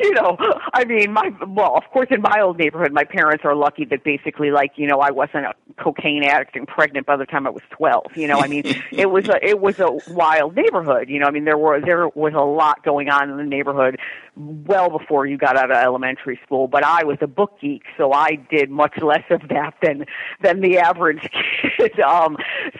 [0.00, 0.36] you know,
[0.72, 4.04] I mean, my well, of course, in my old neighborhood, my parents are lucky that
[4.04, 7.50] basically, like, you know, I wasn't a cocaine addict and pregnant by the time I
[7.50, 8.06] was twelve.
[8.14, 8.62] You know, I mean,
[8.92, 11.08] it was a it was a wild neighborhood.
[11.08, 13.98] You know, I mean, there were there was a lot going on in the neighborhood
[14.38, 16.68] well before you got out of elementary school.
[16.68, 20.04] But I was a book geek, so I did much less of that than
[20.42, 21.22] than the average
[21.78, 21.98] kid.
[22.00, 22.36] um,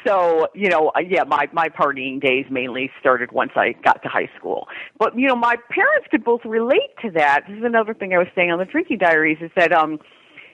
[0.07, 4.09] so you know, uh, yeah, my my partying days mainly started once I got to
[4.09, 4.69] high school.
[4.99, 7.45] But you know, my parents could both relate to that.
[7.49, 9.99] This is another thing I was saying on the drinking diaries is that um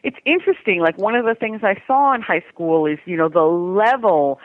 [0.04, 0.80] it's interesting.
[0.80, 4.38] Like one of the things I saw in high school is, you know, the level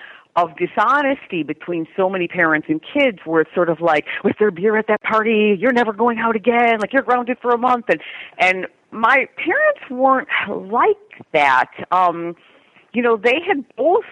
[0.43, 4.51] of dishonesty between so many parents and kids where it's sort of like, was there
[4.51, 5.55] beer at that party?
[5.59, 6.79] You're never going out again.
[6.79, 7.85] Like you're grounded for a month.
[7.89, 8.01] And,
[8.39, 10.97] and my parents weren't like
[11.33, 11.71] that.
[11.91, 12.35] Um,
[12.93, 14.05] you know, they had both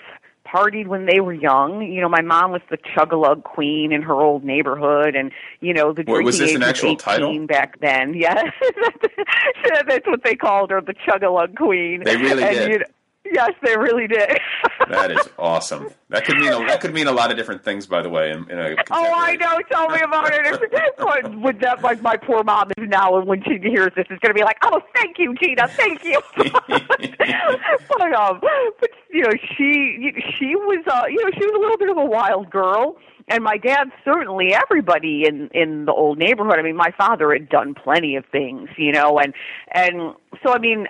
[0.46, 1.82] partied when they were young.
[1.82, 5.92] You know, my mom was the chug-a-lug queen in her old neighborhood, and you know
[5.94, 7.46] the drinking was this an actual title?
[7.48, 8.14] back then.
[8.18, 8.46] Yes,
[9.88, 12.04] that's what they called her, the chug-a-lug queen.
[12.04, 12.72] They really and, did.
[12.72, 12.86] You know,
[13.32, 14.38] yes, they really did.
[14.90, 15.90] that is awesome.
[16.10, 18.32] That could mean a, that could mean a lot of different things, by the way.
[18.32, 19.60] In, in a Oh, I know.
[19.70, 21.36] Tell me about it.
[21.36, 24.30] Would that like my poor mom is now, and when she hears this, is going
[24.30, 28.42] to be like, "Oh, thank you, Gina, thank you." but um,
[28.80, 31.98] but you know, she she was uh, you know, she was a little bit of
[31.98, 32.98] a wild girl.
[33.30, 36.60] And my dad certainly everybody in in the old neighborhood.
[36.60, 39.34] I mean, my father had done plenty of things, you know, and
[39.74, 40.88] and so I mean,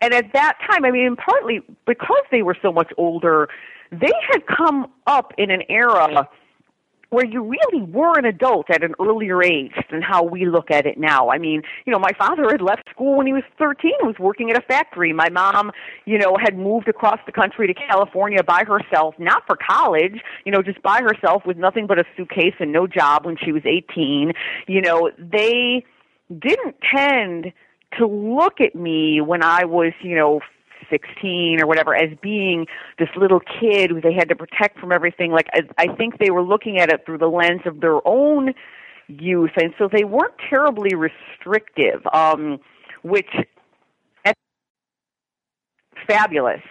[0.00, 3.48] and at that time, I mean, partly because they were so much older,
[3.90, 6.28] they had come up in an era
[7.10, 10.84] where you really were an adult at an earlier age than how we look at
[10.84, 11.30] it now.
[11.30, 14.50] I mean, you know, my father had left school when he was 13, was working
[14.50, 15.12] at a factory.
[15.12, 15.72] My mom,
[16.04, 20.52] you know, had moved across the country to California by herself, not for college, you
[20.52, 23.62] know, just by herself with nothing but a suitcase and no job when she was
[23.64, 24.32] 18.
[24.66, 25.84] You know, they
[26.28, 27.52] didn't tend
[27.96, 30.40] to look at me when I was, you know,
[30.90, 32.66] 16 or whatever as being
[32.98, 35.32] this little kid who they had to protect from everything.
[35.32, 38.54] Like I, I think they were looking at it through the lens of their own
[39.08, 39.52] youth.
[39.56, 42.58] And so they weren't terribly restrictive um
[43.02, 43.28] which
[46.06, 46.62] fabulous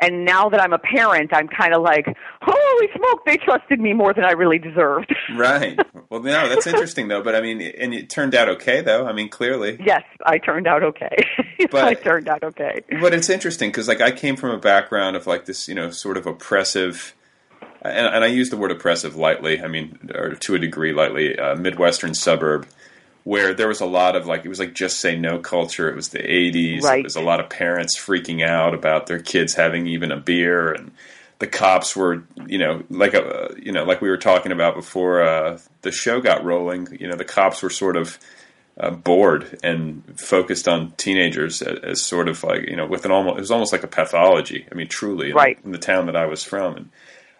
[0.00, 2.06] and now that I'm a parent I'm kind of like
[2.42, 5.78] holy smoke they trusted me more than I really deserved Right.
[6.10, 7.22] Well, no, that's interesting though.
[7.22, 9.06] But I mean, and it turned out okay though.
[9.06, 9.76] I mean, clearly.
[9.84, 11.16] yes I turned out okay
[11.70, 15.16] But- I turned out okay But it's interesting because, like, I came from a background
[15.16, 17.14] of like this, you know, sort of oppressive,
[17.82, 19.60] and, and I use the word oppressive lightly.
[19.60, 21.38] I mean, or to a degree, lightly.
[21.38, 22.66] Uh, Midwestern suburb
[23.26, 25.90] where there was a lot of like it was like just say no culture.
[25.90, 26.82] It was the '80s.
[26.82, 27.00] Right.
[27.00, 30.70] It was a lot of parents freaking out about their kids having even a beer,
[30.70, 30.92] and
[31.40, 35.22] the cops were, you know, like a, you know, like we were talking about before
[35.22, 36.86] uh, the show got rolling.
[37.00, 38.16] You know, the cops were sort of
[38.78, 43.10] uh, bored and focused on teenagers as, as, sort of like, you know, with an
[43.10, 44.68] almost it was almost like a pathology.
[44.70, 45.56] I mean, truly, right.
[45.56, 46.90] in, the, in the town that I was from, and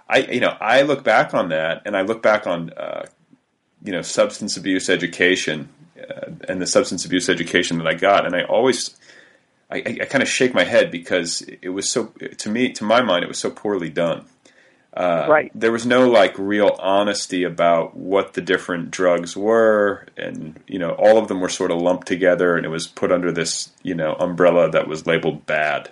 [0.09, 3.07] I, you know, I look back on that, and I look back on, uh,
[3.84, 5.68] you know, substance abuse education
[5.99, 8.97] uh, and the substance abuse education that I got, and I always
[9.70, 12.07] I, I, I kind of shake my head because it was so
[12.38, 14.26] to me to my mind it was so poorly done.
[14.97, 15.53] Uh, right.
[15.55, 20.92] There was no like real honesty about what the different drugs were, and you know
[20.92, 23.94] all of them were sort of lumped together, and it was put under this you
[23.94, 25.90] know umbrella that was labeled bad.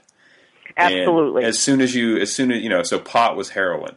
[0.76, 1.42] Absolutely.
[1.42, 3.94] And as soon as you, as soon as you know, so pot was heroin.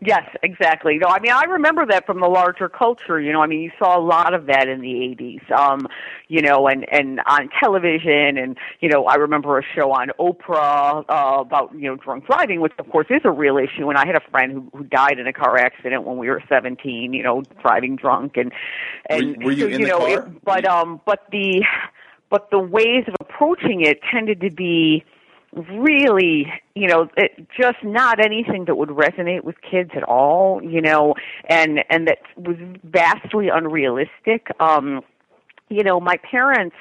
[0.00, 0.96] Yes, exactly.
[0.98, 3.20] No, I mean I remember that from the larger culture.
[3.20, 5.50] You know, I mean you saw a lot of that in the '80s.
[5.50, 5.88] Um,
[6.28, 11.04] you know, and and on television, and you know I remember a show on Oprah
[11.08, 13.88] uh, about you know drunk driving, which of course is a real issue.
[13.88, 16.42] And I had a friend who who died in a car accident when we were
[16.48, 17.12] 17.
[17.12, 18.52] You know, driving drunk, and
[19.10, 20.10] and were, were you so, in you the know, car?
[20.10, 21.64] It, but um, but the
[22.30, 25.04] but the ways of approaching it tended to be
[25.54, 30.80] really, you know, it, just not anything that would resonate with kids at all, you
[30.80, 31.14] know,
[31.48, 34.48] and and that was vastly unrealistic.
[34.60, 35.02] Um,
[35.68, 36.76] you know, my parents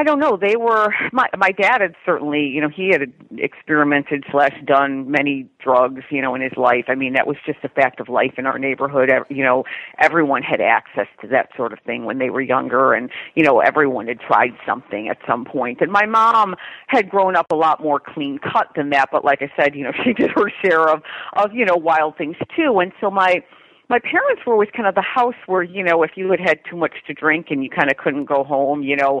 [0.00, 0.38] I don't know.
[0.40, 5.46] They were my my dad had certainly, you know, he had experimented slash done many
[5.62, 6.86] drugs, you know, in his life.
[6.88, 9.10] I mean, that was just a fact of life in our neighborhood.
[9.28, 9.64] You know,
[9.98, 13.60] everyone had access to that sort of thing when they were younger, and you know,
[13.60, 15.82] everyone had tried something at some point.
[15.82, 16.54] And my mom
[16.86, 19.84] had grown up a lot more clean cut than that, but like I said, you
[19.84, 21.02] know, she did her share of
[21.34, 22.78] of you know wild things too.
[22.78, 23.42] And so my
[23.90, 26.60] my parents were always kind of the house where you know if you had had
[26.64, 29.20] too much to drink and you kind of couldn't go home you know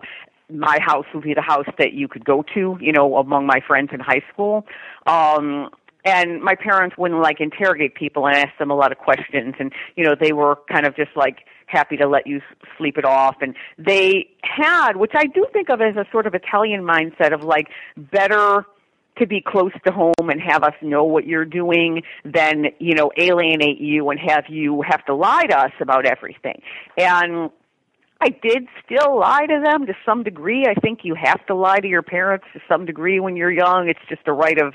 [0.52, 3.60] my house would be the house that you could go to, you know, among my
[3.66, 4.66] friends in high school.
[5.06, 5.70] Um
[6.04, 9.54] and my parents wouldn't like interrogate people and ask them a lot of questions.
[9.58, 12.40] And you know they were kind of just like happy to let you
[12.76, 13.36] sleep it off.
[13.40, 17.42] And they had which I do think of as a sort of Italian mindset of
[17.42, 18.64] like better
[19.18, 23.12] to be close to home and have us know what you're doing than you know
[23.16, 26.62] alienate you and have you have to lie to us about everything.
[26.96, 27.50] And
[28.20, 30.66] I did still lie to them to some degree.
[30.66, 33.88] I think you have to lie to your parents to some degree when you're young.
[33.88, 34.74] It's just a rite of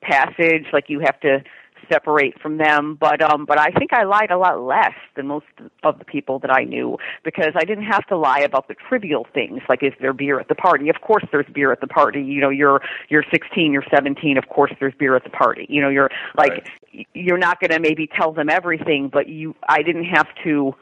[0.00, 1.42] passage, like you have to
[1.90, 2.96] separate from them.
[2.98, 5.46] But um but I think I lied a lot less than most
[5.84, 9.26] of the people that I knew because I didn't have to lie about the trivial
[9.32, 10.88] things like is there beer at the party?
[10.88, 12.22] Of course there's beer at the party.
[12.22, 15.66] You know, you're you're 16, you're 17, of course there's beer at the party.
[15.68, 17.06] You know, you're like Right.
[17.12, 20.74] you're not going to maybe tell them everything, but you I didn't have to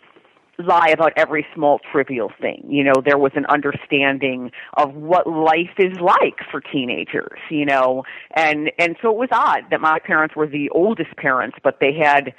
[0.58, 2.64] lie about every small trivial thing.
[2.68, 8.04] You know, there was an understanding of what life is like for teenagers, you know.
[8.34, 11.92] And and so it was odd that my parents were the oldest parents, but they
[11.92, 12.34] had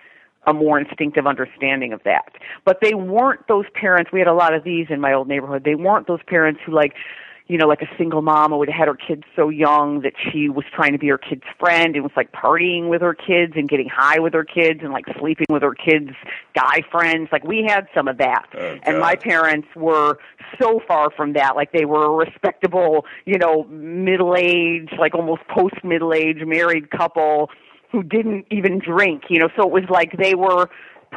[0.48, 2.34] a more instinctive understanding of that.
[2.66, 5.64] But they weren't those parents, we had a lot of these in my old neighborhood.
[5.64, 6.94] They weren't those parents who like
[7.48, 10.50] you know, like a single mom who had had her kids so young that she
[10.50, 13.70] was trying to be her kid's friend and was like partying with her kids and
[13.70, 16.12] getting high with her kids and like sleeping with her kids'
[16.56, 17.30] guy friends.
[17.32, 18.46] Like we had some of that.
[18.56, 20.18] Oh, and my parents were
[20.60, 21.56] so far from that.
[21.56, 26.90] Like they were a respectable, you know, middle age, like almost post middle age married
[26.90, 27.50] couple
[27.92, 30.68] who didn't even drink, you know, so it was like they were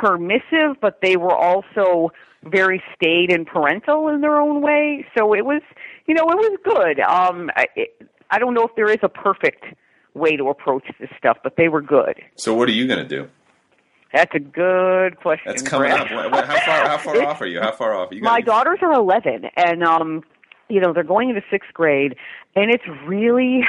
[0.01, 2.11] permissive, but they were also
[2.45, 5.05] very staid and parental in their own way.
[5.17, 5.63] So it was,
[6.07, 7.01] you know, it was good.
[7.01, 9.65] Um, I, it, I don't know if there is a perfect
[10.15, 12.21] way to approach this stuff, but they were good.
[12.37, 13.29] So what are you going to do?
[14.13, 15.45] That's a good question.
[15.47, 16.13] That's coming Brad.
[16.13, 16.47] up.
[16.47, 16.89] How far?
[16.89, 17.61] How far off are you?
[17.61, 18.11] How far off?
[18.11, 20.23] Are You my daughters are 11 and um
[20.69, 22.17] you know they're going into sixth grade
[22.57, 23.65] and it's really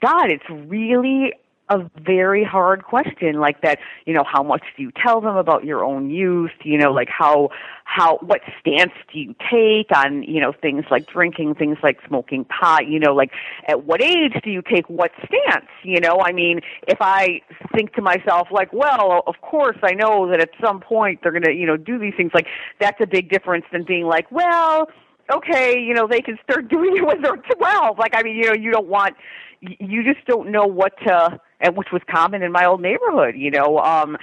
[0.00, 1.32] god it's really
[1.68, 5.64] a very hard question like that you know how much do you tell them about
[5.64, 7.48] your own youth you know like how
[7.84, 12.44] how what stance do you take on you know things like drinking things like smoking
[12.44, 12.86] pot?
[12.86, 13.32] You know like
[13.68, 15.70] at what age do you take what stance?
[15.82, 17.40] You know i mean if i
[17.74, 21.44] think to myself like well of course i know that at some point they're going
[21.44, 22.46] to you know do these things like
[22.80, 24.88] that's a big difference than being like well
[25.30, 27.98] okay, you know, they can start doing it when they're 12.
[27.98, 29.16] Like, I mean, you know, you don't want,
[29.60, 33.50] you just don't know what to, and which was common in my old neighborhood, you
[33.50, 33.78] know.
[33.78, 34.16] Um,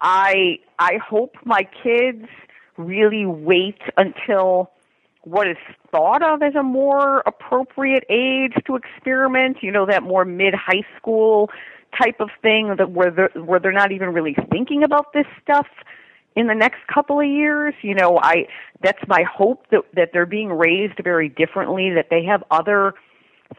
[0.00, 2.26] I, I hope my kids
[2.76, 4.70] really wait until
[5.22, 5.56] what is
[5.90, 10.82] thought of as a more appropriate age to experiment, you know, that more mid high
[10.96, 11.50] school
[11.98, 15.66] type of thing that where they're where they're not even really thinking about this stuff
[16.36, 17.74] in the next couple of years.
[17.82, 18.46] You know, I
[18.82, 22.94] that's my hope that that they're being raised very differently, that they have other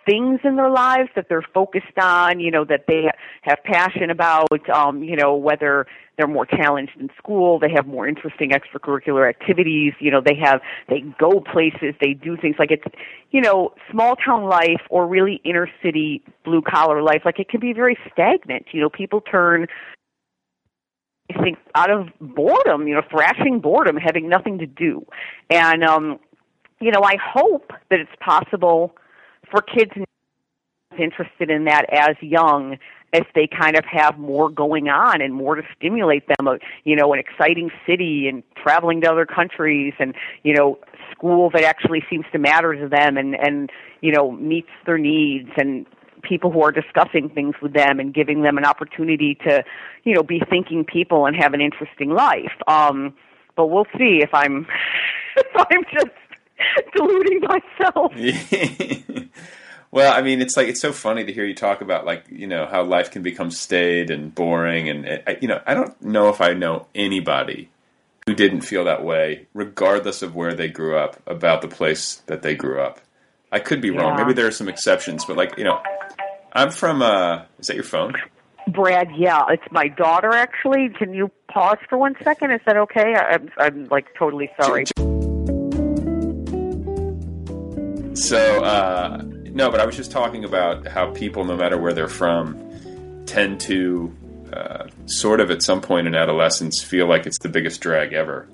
[0.05, 3.09] things in their lives that they're focused on, you know, that they
[3.41, 5.85] have passion about, um, you know, whether
[6.17, 10.61] they're more challenged in school, they have more interesting extracurricular activities, you know, they have,
[10.87, 12.83] they go places, they do things like it's,
[13.31, 17.59] you know, small town life or really inner city blue collar life, like it can
[17.59, 18.67] be very stagnant.
[18.71, 19.67] You know, people turn
[21.35, 25.05] I think out of boredom, you know, thrashing boredom, having nothing to do.
[25.49, 26.19] And um,
[26.79, 28.95] you know, I hope that it's possible
[29.49, 29.91] for kids
[30.99, 32.77] interested in that as young
[33.13, 36.95] if they kind of have more going on and more to stimulate them uh, you
[36.95, 40.13] know an exciting city and traveling to other countries and
[40.43, 40.77] you know
[41.11, 43.69] school that actually seems to matter to them and and
[44.01, 45.85] you know meets their needs and
[46.21, 49.63] people who are discussing things with them and giving them an opportunity to
[50.03, 53.13] you know be thinking people and have an interesting life um
[53.55, 54.65] but we'll see if i'm
[55.37, 56.11] if i'm just
[56.95, 58.13] deluding myself.
[59.91, 62.47] well, I mean, it's like it's so funny to hear you talk about like you
[62.47, 66.29] know how life can become staid and boring, and uh, you know I don't know
[66.29, 67.69] if I know anybody
[68.25, 72.43] who didn't feel that way, regardless of where they grew up, about the place that
[72.43, 72.99] they grew up.
[73.51, 73.99] I could be yeah.
[73.99, 74.17] wrong.
[74.17, 75.81] Maybe there are some exceptions, but like you know,
[76.53, 77.01] I'm from.
[77.01, 78.13] uh Is that your phone?
[78.67, 80.33] Brad, yeah, it's my daughter.
[80.33, 82.51] Actually, can you pause for one second?
[82.51, 83.15] Is that okay?
[83.15, 84.85] I'm, I'm like totally sorry.
[88.13, 92.07] So, uh, no, but I was just talking about how people, no matter where they're
[92.07, 94.15] from, tend to
[94.53, 98.47] uh, sort of at some point in adolescence feel like it's the biggest drag ever.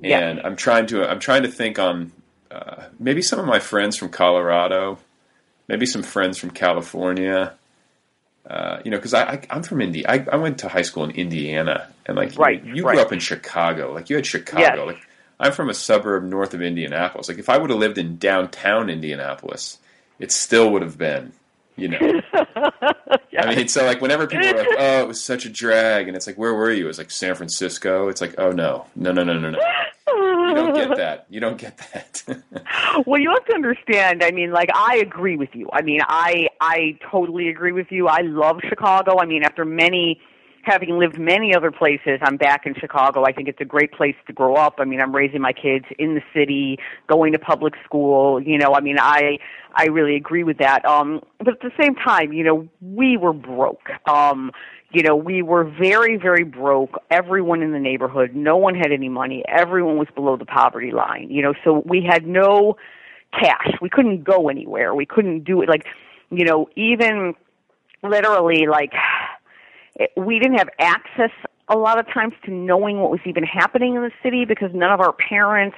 [0.00, 0.18] Yeah.
[0.18, 2.12] And I'm trying to I'm trying to think on
[2.50, 4.98] uh, maybe some of my friends from Colorado,
[5.68, 7.54] maybe some friends from California.
[8.48, 10.06] Uh, you know, because I, I am from Indy.
[10.06, 12.94] I, I went to high school in Indiana, and like right, you, you right.
[12.94, 13.92] grew up in Chicago.
[13.92, 14.62] Like you had Chicago.
[14.62, 14.86] Yes.
[14.86, 15.08] Like
[15.38, 17.28] I'm from a suburb north of Indianapolis.
[17.28, 19.78] Like if I would have lived in downtown Indianapolis,
[20.18, 21.32] it still would have been,
[21.76, 22.20] you know.
[23.38, 26.16] I mean, so like whenever people are like, "Oh, it was such a drag," and
[26.16, 28.08] it's like, "Where were you?" It's like San Francisco.
[28.08, 29.58] It's like, "Oh no, no, no, no, no, no."
[30.08, 31.26] You don't get that.
[31.28, 32.22] You don't get that.
[33.06, 34.22] well, you have to understand.
[34.22, 35.68] I mean, like I agree with you.
[35.72, 38.08] I mean, I I totally agree with you.
[38.08, 39.18] I love Chicago.
[39.18, 40.20] I mean, after many
[40.62, 43.24] having lived many other places, I'm back in Chicago.
[43.24, 44.74] I think it's a great place to grow up.
[44.78, 46.78] I mean, I'm raising my kids in the city,
[47.08, 48.40] going to public school.
[48.40, 49.38] You know, I mean, I
[49.74, 50.84] I really agree with that.
[50.84, 53.90] Um, but at the same time, you know, we were broke.
[54.08, 54.52] Um,
[54.92, 57.02] you know, we were very, very broke.
[57.10, 59.42] Everyone in the neighborhood, no one had any money.
[59.48, 61.28] Everyone was below the poverty line.
[61.30, 62.76] You know, so we had no
[63.32, 63.72] cash.
[63.80, 64.94] We couldn't go anywhere.
[64.94, 65.68] We couldn't do it.
[65.68, 65.86] Like,
[66.30, 67.34] you know, even
[68.02, 68.92] literally, like
[69.96, 71.30] it, we didn't have access
[71.68, 74.90] a lot of times to knowing what was even happening in the city because none
[74.90, 75.76] of our parents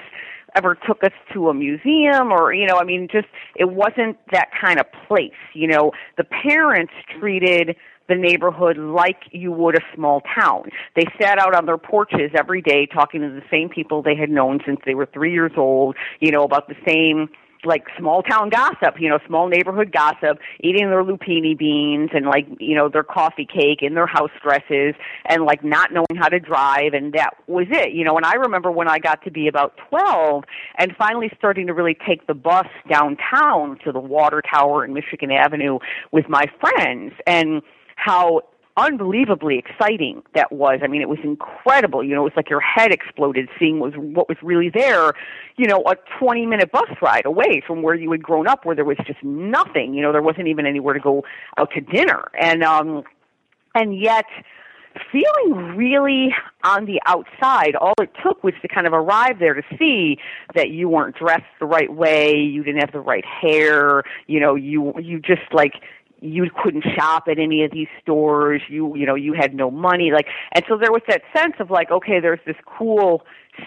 [0.56, 4.48] ever took us to a museum or you know i mean just it wasn't that
[4.58, 7.74] kind of place you know the parents treated
[8.08, 10.70] the neighborhood like you would a small town.
[10.94, 14.30] They sat out on their porches every day talking to the same people they had
[14.30, 17.28] known since they were 3 years old, you know, about the same
[17.66, 22.46] like small town gossip, you know, small neighborhood gossip, eating their lupini beans and like,
[22.60, 24.94] you know, their coffee cake in their house dresses
[25.24, 28.34] and like not knowing how to drive and that was it, you know, and I
[28.34, 30.44] remember when I got to be about 12
[30.78, 35.30] and finally starting to really take the bus downtown to the water tower in Michigan
[35.30, 35.78] Avenue
[36.12, 37.62] with my friends and
[37.96, 38.42] how
[38.76, 40.80] unbelievably exciting that was.
[40.82, 42.02] I mean, it was incredible.
[42.02, 45.12] You know, it was like your head exploded seeing was what was really there.
[45.56, 48.74] You know, a 20 minute bus ride away from where you had grown up, where
[48.74, 49.94] there was just nothing.
[49.94, 51.24] You know, there wasn't even anywhere to go
[51.56, 53.04] out to dinner, and um,
[53.74, 54.26] and yet
[55.10, 57.74] feeling really on the outside.
[57.76, 60.18] All it took was to kind of arrive there to see
[60.54, 64.54] that you weren't dressed the right way, you didn't have the right hair, you know,
[64.54, 65.74] you you just like
[66.24, 68.62] you couldn't shop at any of these stores.
[68.68, 70.10] You you know you had no money.
[70.12, 73.22] Like and so there was that sense of like okay there's this cool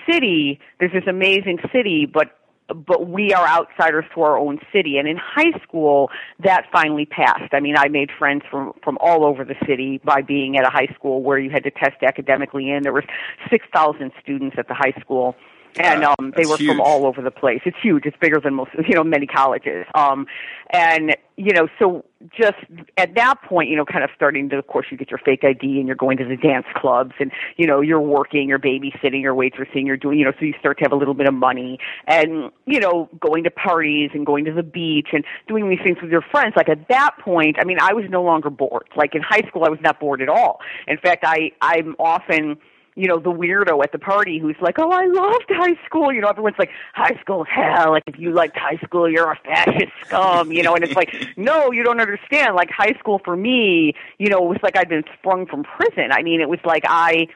[0.09, 0.59] city.
[0.79, 2.33] There's this amazing city but
[2.67, 4.97] but we are outsiders to our own city.
[4.97, 6.09] And in high school
[6.43, 7.53] that finally passed.
[7.53, 10.69] I mean i made friends from from all over the city by being at a
[10.69, 13.05] high school where you had to test academically and there were
[13.51, 15.35] 6000 students at the high school
[15.79, 16.69] and um they were huge.
[16.69, 17.61] from all over the place.
[17.65, 18.05] It's huge.
[18.05, 19.85] It's bigger than most you know many colleges.
[19.95, 20.27] Um
[20.71, 22.03] and you know so
[22.35, 22.57] just
[22.97, 25.43] at that point you know kind of starting to of course you get your fake
[25.43, 29.21] id and you're going to the dance clubs and you know you're working you're babysitting
[29.21, 31.33] you're waitressing you're doing you know so you start to have a little bit of
[31.33, 35.79] money and you know going to parties and going to the beach and doing these
[35.83, 36.53] things with your friends.
[36.55, 38.89] Like at that point i mean i was no longer bored.
[38.95, 40.59] Like in high school i was not bored at all.
[40.87, 42.57] In fact i i'm often
[42.97, 46.21] you know, the weirdo at the party who's like, "Oh, I loved high school." You
[46.21, 47.91] know, everyone's like, "High school, hell!
[47.91, 51.13] Like if you liked high school, you're a fascist scum." You know, and it's like,
[51.37, 52.55] no, you don't understand.
[52.55, 56.11] Like high school for me, you know, it was like I'd been sprung from prison.
[56.11, 57.27] I mean, it was like I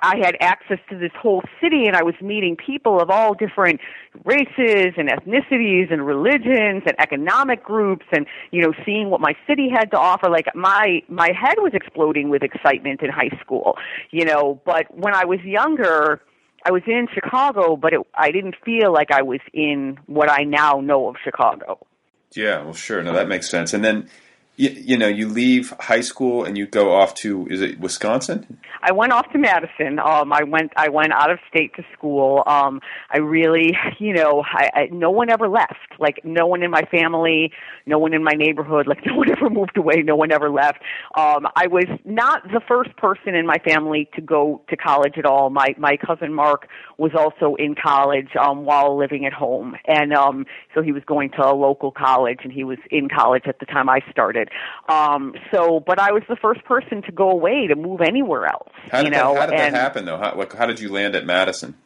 [0.00, 3.80] I had access to this whole city and I was meeting people of all different
[4.24, 9.68] races and ethnicities and religions and economic groups and you know seeing what my city
[9.70, 13.76] had to offer like my my head was exploding with excitement in high school
[14.10, 16.20] you know but when I was younger
[16.64, 20.44] I was in Chicago but it, I didn't feel like I was in what I
[20.44, 21.78] now know of Chicago
[22.34, 23.02] Yeah, well, sure.
[23.02, 23.72] No, that makes sense.
[23.72, 24.08] And then,
[24.56, 28.58] you, you know, you leave high school and you go off to is it Wisconsin?
[28.82, 29.98] I went off to Madison.
[29.98, 32.42] Um, I went I went out of state to school.
[32.46, 32.80] Um,
[33.10, 35.74] I really, you know, I, I, no one ever left.
[35.98, 37.52] Like no one in my family,
[37.84, 38.86] no one in my neighborhood.
[38.86, 40.02] Like no one ever moved away.
[40.02, 40.78] No one ever left.
[41.16, 45.26] Um, I was not the first person in my family to go to college at
[45.26, 45.50] all.
[45.50, 50.46] My my cousin Mark was also in college um, while living at home, and um,
[50.74, 53.66] so he was going to a local college, and he was in college at the
[53.66, 54.45] time I started.
[54.88, 58.70] Um, so, but I was the first person to go away to move anywhere else.
[58.90, 60.18] How did, you know, that, how did and, that happen though?
[60.18, 61.76] How, like, how did you land at Madison?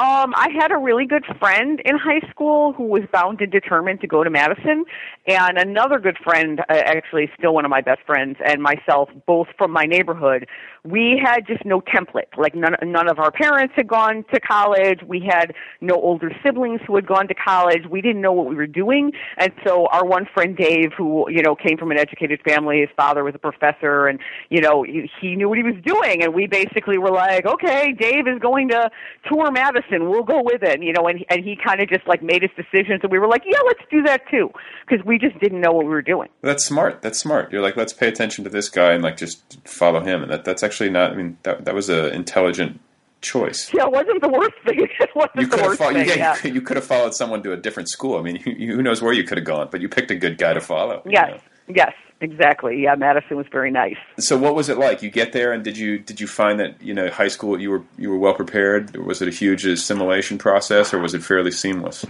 [0.00, 4.00] Um, I had a really good friend in high school who was bound and determined
[4.00, 4.86] to go to Madison,
[5.26, 9.48] and another good friend, uh, actually still one of my best friends, and myself, both
[9.58, 10.46] from my neighborhood.
[10.84, 12.36] We had just no template.
[12.36, 15.00] Like none, none of our parents had gone to college.
[15.06, 17.82] We had no older siblings who had gone to college.
[17.90, 21.42] We didn't know what we were doing, and so our one friend Dave, who you
[21.42, 24.18] know came from an educated family, his father was a professor, and
[24.48, 28.26] you know he, knew what he was doing, and we basically were like, okay, Dave
[28.26, 28.90] is going to
[29.28, 32.22] tour Madison we'll go with it you know and and he kind of just like
[32.22, 34.50] made his decisions and we were like yeah let's do that too
[34.86, 37.02] because we just didn't know what we were doing That's smart.
[37.02, 37.52] That's smart.
[37.52, 40.22] You're like, let's pay attention to this guy and like just follow him.
[40.22, 41.12] And that that's actually not.
[41.12, 42.80] I mean, that that was a intelligent
[43.22, 43.70] choice.
[43.74, 45.94] yeah it wasn't the worst thing it wasn't You the could have followed.
[45.94, 46.34] thing Yeah, yeah.
[46.34, 48.18] you could, you could have followed someone to a different school.
[48.18, 49.68] I mean, you, who knows where you could have gone?
[49.70, 51.02] But you picked a good guy to follow.
[51.04, 51.28] you yes
[51.68, 51.74] know.
[51.82, 51.92] yes
[52.22, 55.02] exactly yeah madison was very nice So what was it like?
[55.02, 57.70] You get there, and did you did you find that you know high school you
[57.70, 58.96] were you were well prepared?
[58.96, 62.04] Was it a huge assimilation process, or was it fairly seamless?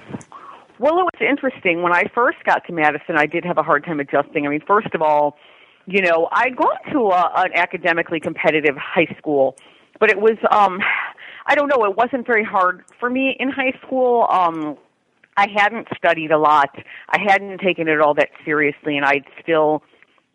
[0.78, 1.82] Well, it was interesting.
[1.82, 4.46] When I first got to Madison, I did have a hard time adjusting.
[4.46, 5.36] I mean, first of all,
[5.86, 9.56] you know, I'd gone to a, an academically competitive high school,
[9.98, 10.80] but it was, um,
[11.46, 14.26] I don't know, it wasn't very hard for me in high school.
[14.30, 14.76] Um,
[15.36, 16.70] I hadn't studied a lot.
[17.08, 19.82] I hadn't taken it all that seriously, and I'd still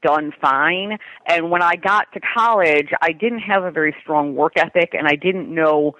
[0.01, 0.97] done fine.
[1.27, 5.07] And when I got to college, I didn't have a very strong work ethic, and
[5.07, 5.95] I didn't know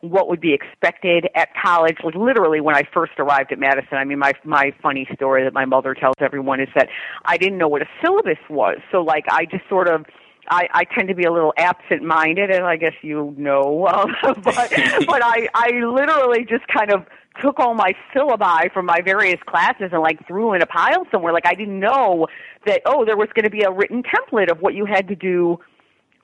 [0.00, 1.96] what would be expected at college.
[2.04, 5.52] Like literally, when I first arrived at Madison, I mean, my my funny story that
[5.52, 6.88] my mother tells everyone is that
[7.24, 8.78] I didn't know what a syllabus was.
[8.90, 10.06] So like, I just sort of.
[10.48, 14.44] I, I tend to be a little absent-minded, and I guess you know, um, but
[15.06, 17.04] but I I literally just kind of
[17.42, 21.32] took all my syllabi from my various classes and like threw in a pile somewhere.
[21.32, 22.28] Like I didn't know
[22.64, 25.16] that oh there was going to be a written template of what you had to
[25.16, 25.58] do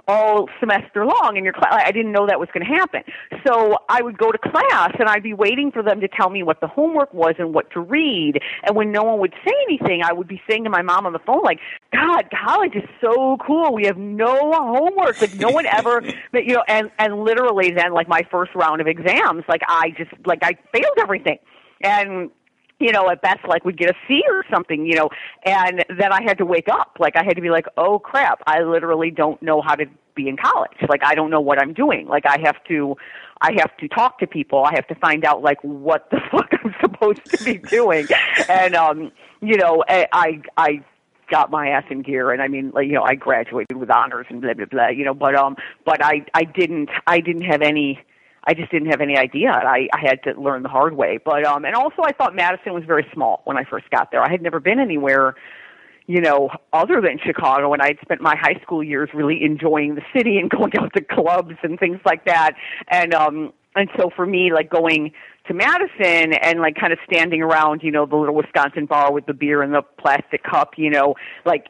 [0.08, 1.82] all semester long in your class.
[1.84, 3.02] I didn't know that was going to happen.
[3.46, 6.42] So I would go to class and I'd be waiting for them to tell me
[6.42, 8.40] what the homework was and what to read.
[8.64, 11.12] And when no one would say anything, I would be saying to my mom on
[11.12, 11.58] the phone, like,
[11.92, 13.74] God, college is so cool.
[13.74, 15.20] We have no homework.
[15.20, 16.02] Like no one ever,
[16.34, 20.10] you know, and, and literally then like my first round of exams, like I just,
[20.26, 21.38] like I failed everything.
[21.82, 22.30] And
[22.82, 25.08] you know, at best, like would get a C or something, you know,
[25.44, 26.96] and then I had to wake up.
[26.98, 30.28] Like I had to be like, oh crap, I literally don't know how to be
[30.28, 30.76] in college.
[30.88, 32.06] Like I don't know what I'm doing.
[32.06, 32.96] Like I have to,
[33.40, 34.64] I have to talk to people.
[34.64, 38.08] I have to find out like what the fuck I'm supposed to be doing.
[38.48, 40.84] And, um, you know, I, I, I
[41.30, 44.26] got my ass in gear and I mean like you know I graduated with honors
[44.28, 45.56] and blah blah blah you know but um
[45.86, 48.04] but I I didn't I didn't have any
[48.44, 49.50] I just didn't have any idea.
[49.50, 51.18] I, I had to learn the hard way.
[51.24, 54.22] But um and also I thought Madison was very small when I first got there.
[54.22, 55.34] I had never been anywhere,
[56.06, 60.02] you know, other than Chicago and I'd spent my high school years really enjoying the
[60.16, 62.52] city and going out to clubs and things like that.
[62.88, 65.12] And um and so for me like going
[65.46, 69.26] to Madison and like kind of standing around, you know, the little Wisconsin bar with
[69.26, 71.14] the beer in the plastic cup, you know,
[71.44, 71.66] like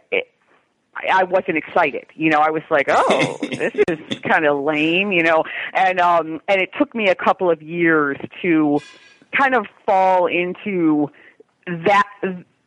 [0.94, 2.06] I I wasn't excited.
[2.14, 5.44] You know, I was like, "Oh, this is kind of lame," you know.
[5.72, 8.80] And um and it took me a couple of years to
[9.38, 11.10] kind of fall into
[11.66, 12.08] that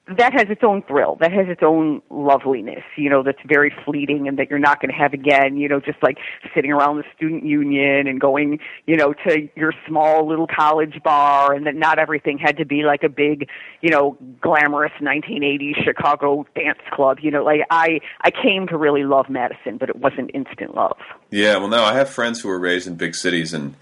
[0.07, 1.17] that has its own thrill.
[1.19, 4.91] That has its own loveliness, you know, that's very fleeting and that you're not going
[4.91, 6.17] to have again, you know, just like
[6.53, 11.53] sitting around the student union and going, you know, to your small little college bar
[11.53, 13.49] and that not everything had to be like a big,
[13.81, 19.03] you know, glamorous 1980s Chicago dance club, you know, like I I came to really
[19.03, 20.97] love Madison, but it wasn't instant love.
[21.31, 23.75] Yeah, well no, I have friends who were raised in big cities and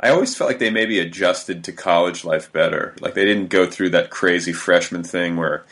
[0.00, 2.94] I always felt like they maybe adjusted to college life better.
[3.00, 5.64] Like they didn't go through that crazy freshman thing where,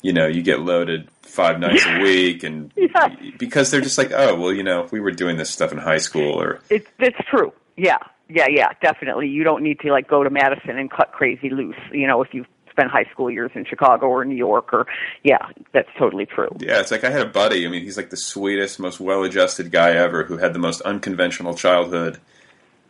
[0.00, 3.08] you know, you get loaded five nights a week, and Yeah.
[3.38, 5.98] because they're just like, oh, well, you know, we were doing this stuff in high
[5.98, 7.52] school, or It's it's true.
[7.76, 7.98] Yeah.
[8.28, 9.28] Yeah, yeah, definitely.
[9.28, 12.32] You don't need to like go to Madison and cut crazy loose, you know, if
[12.32, 14.86] you've spent high school years in Chicago or New York or
[15.24, 16.48] yeah, that's totally true.
[16.58, 17.66] yeah, it's like I had a buddy.
[17.66, 21.54] I mean, he's like the sweetest, most well-adjusted guy ever, who had the most unconventional
[21.54, 22.18] childhood.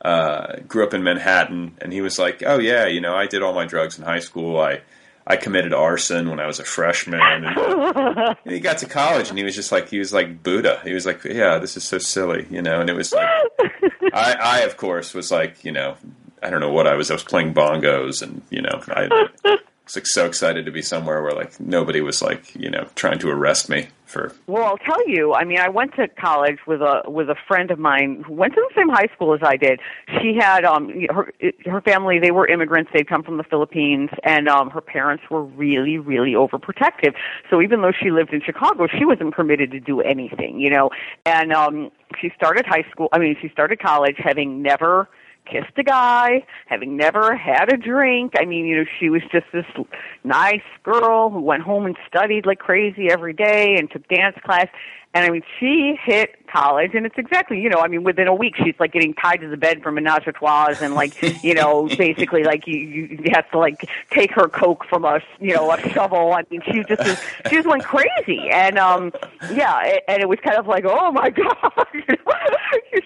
[0.04, 3.42] Uh, grew up in Manhattan, and he was like, "Oh yeah, you know, I did
[3.42, 4.60] all my drugs in high school.
[4.60, 4.82] I
[5.26, 9.38] I committed arson when I was a freshman." And, and he got to college, and
[9.38, 10.80] he was just like, he was like Buddha.
[10.84, 12.80] He was like, "Yeah, this is so silly," you know.
[12.80, 13.28] And it was like,
[14.12, 15.96] I, I of course was like, you know,
[16.42, 17.10] I don't know what I was.
[17.10, 19.08] I was playing bongos, and you know, I
[19.84, 23.18] was like so excited to be somewhere where like nobody was like, you know, trying
[23.18, 24.34] to arrest me for.
[24.46, 25.34] Well, I'll tell you.
[25.34, 28.54] I mean, I went to college with a with a friend of mine who went
[28.54, 29.80] to the same high school as I did.
[30.20, 31.32] She had um her
[31.66, 32.18] her family.
[32.18, 32.90] They were immigrants.
[32.94, 37.14] They'd come from the Philippines, and um her parents were really really overprotective.
[37.50, 40.60] So even though she lived in Chicago, she wasn't permitted to do anything.
[40.60, 40.90] You know,
[41.26, 43.08] and um she started high school.
[43.12, 45.08] I mean, she started college having never
[45.44, 48.32] kissed a guy, having never had a drink.
[48.38, 49.66] I mean, you know, she was just this
[50.24, 54.66] nice girl who went home and studied like crazy every day and took dance class.
[55.12, 58.34] And I mean, she hit college, and it's exactly, you know, I mean, within a
[58.34, 61.54] week, she's like getting tied to the bed for menage a trois, and like, you
[61.54, 65.70] know, basically, like you, you have to like take her coke from a, you know,
[65.70, 66.32] a shovel.
[66.32, 69.12] I mean, she just was, she just went crazy, and um,
[69.52, 71.86] yeah, a- and it was kind of like, oh my god.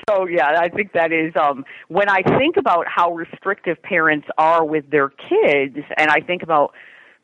[0.09, 4.65] so yeah, I think that is um, when I think about how restrictive parents are
[4.65, 6.75] with their kids, and I think about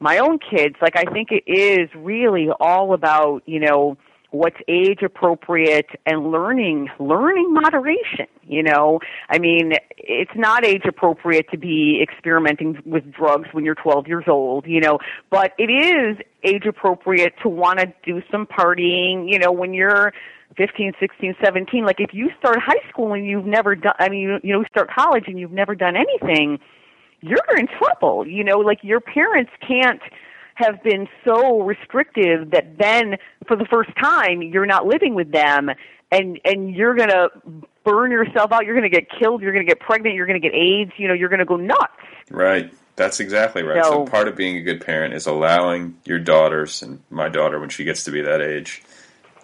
[0.00, 3.96] my own kids, like I think it is really all about, you know
[4.34, 8.98] what's age appropriate and learning learning moderation you know?
[9.28, 14.24] I mean it's not age appropriate to be experimenting with drugs when you're 12 years
[14.26, 14.98] old you know?
[15.30, 20.12] But it is age appropriate to want to do some partying you know when you're
[20.56, 24.20] 15 16 17 like if you start high school and you've never done i mean
[24.20, 26.58] you, you know start college and you've never done anything
[27.20, 28.58] you're in trouble you know?
[28.58, 30.00] Like your parents can't
[30.54, 35.70] have been so restrictive that then for the first time you're not living with them
[36.12, 37.28] and and you're going to
[37.84, 40.40] burn yourself out you're going to get killed you're going to get pregnant you're going
[40.40, 41.92] to get AIDS you know you're going to go nuts
[42.30, 42.72] Right.
[42.96, 43.84] That's exactly right.
[43.84, 47.58] So, So- part of being a good parent is allowing your daughters and my daughter
[47.60, 48.82] when she gets to be that age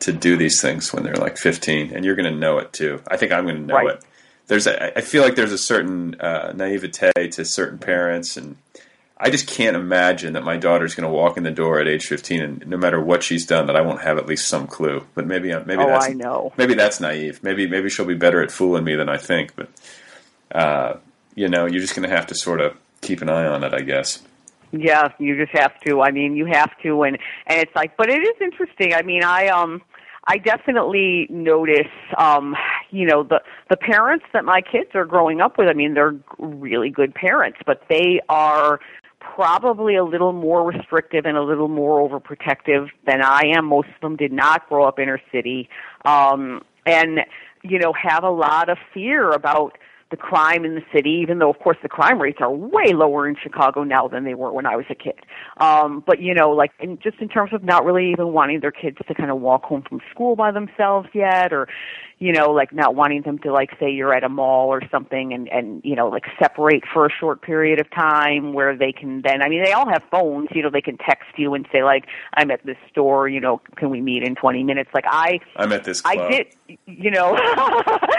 [0.00, 3.02] to do these things when they're like 15 and you're going to know it too.
[3.08, 3.88] I think I'm going to know Right.
[3.96, 4.04] it.
[4.46, 8.56] There's a, I feel like there's a certain uh, naivete to certain parents and
[9.22, 12.06] I just can't imagine that my daughter's going to walk in the door at age
[12.06, 15.04] 15 and no matter what she's done that I won't have at least some clue.
[15.14, 16.52] But maybe maybe Oh, that's I know.
[16.56, 17.42] maybe that's naive.
[17.42, 19.68] Maybe maybe she'll be better at fooling me than I think, but
[20.52, 20.94] uh,
[21.34, 23.72] you know, you're just going to have to sort of keep an eye on it,
[23.74, 24.22] I guess.
[24.72, 26.00] Yeah, you just have to.
[26.00, 28.94] I mean, you have to, and and it's like, but it is interesting.
[28.94, 29.82] I mean, I um,
[30.26, 32.54] I definitely notice, um,
[32.90, 35.66] you know, the the parents that my kids are growing up with.
[35.68, 38.80] I mean, they're really good parents, but they are
[39.40, 43.64] probably a little more restrictive and a little more overprotective than I am.
[43.64, 45.70] Most of them did not grow up inner city,
[46.04, 47.20] um, and
[47.62, 49.78] you know, have a lot of fear about
[50.10, 53.28] the crime in the city, even though, of course, the crime rates are way lower
[53.28, 55.20] in Chicago now than they were when I was a kid.
[55.58, 58.72] Um, but you know, like, in, just in terms of not really even wanting their
[58.72, 61.68] kids to kind of walk home from school by themselves yet, or
[62.20, 65.32] you know, like not wanting them to like say you're at a mall or something
[65.32, 69.22] and and you know, like separate for a short period of time where they can
[69.22, 71.82] then I mean they all have phones, you know, they can text you and say
[71.82, 72.04] like
[72.34, 74.90] I'm at this store, you know, can we meet in 20 minutes?
[74.92, 76.18] Like I I'm at this club.
[76.18, 76.46] I did,
[76.86, 77.34] you know.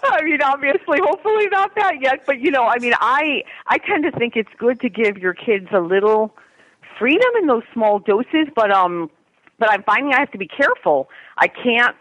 [0.04, 4.04] I mean, obviously, hopefully not that yet, but you know, I mean, I I tend
[4.04, 6.34] to think it's good to give your kids a little
[6.98, 9.10] freedom in those small doses, but um,
[9.58, 11.08] but I'm finding I have to be careful.
[11.38, 11.96] I can't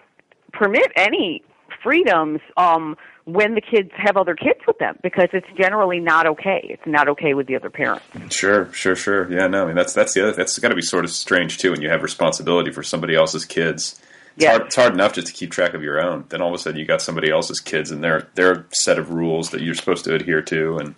[0.54, 1.44] permit any
[1.84, 6.66] freedoms um when the kids have other kids with them because it's generally not okay.
[6.70, 8.06] It's not okay with the other parents.
[8.30, 9.32] Sure, sure, sure.
[9.32, 10.34] Yeah, no, I mean that's that's the other.
[10.34, 13.46] That's got to be sort of strange too when you have responsibility for somebody else's
[13.46, 14.00] kids.
[14.36, 14.52] It's, Yeah.
[14.52, 16.26] hard, it's hard enough just to keep track of your own.
[16.30, 19.12] Then all of a sudden you got somebody else's kids and their their set of
[19.12, 20.96] rules that you're supposed to adhere to, and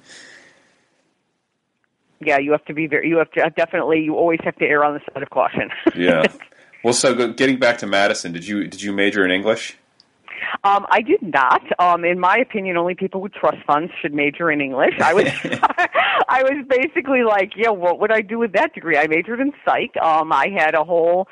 [2.20, 3.08] yeah, you have to be very.
[3.10, 4.02] You have to definitely.
[4.02, 5.70] You always have to err on the side of caution.
[5.96, 6.24] yeah.
[6.84, 9.76] Well, so getting back to Madison, did you did you major in English?
[10.64, 11.62] Um, I did not.
[11.80, 14.94] Um, in my opinion, only people with trust funds should major in English.
[15.02, 15.26] I was,
[16.30, 18.96] I was basically like, yeah, what would I do with that degree?
[18.96, 19.98] I majored in psych.
[19.98, 21.28] Um, I had a whole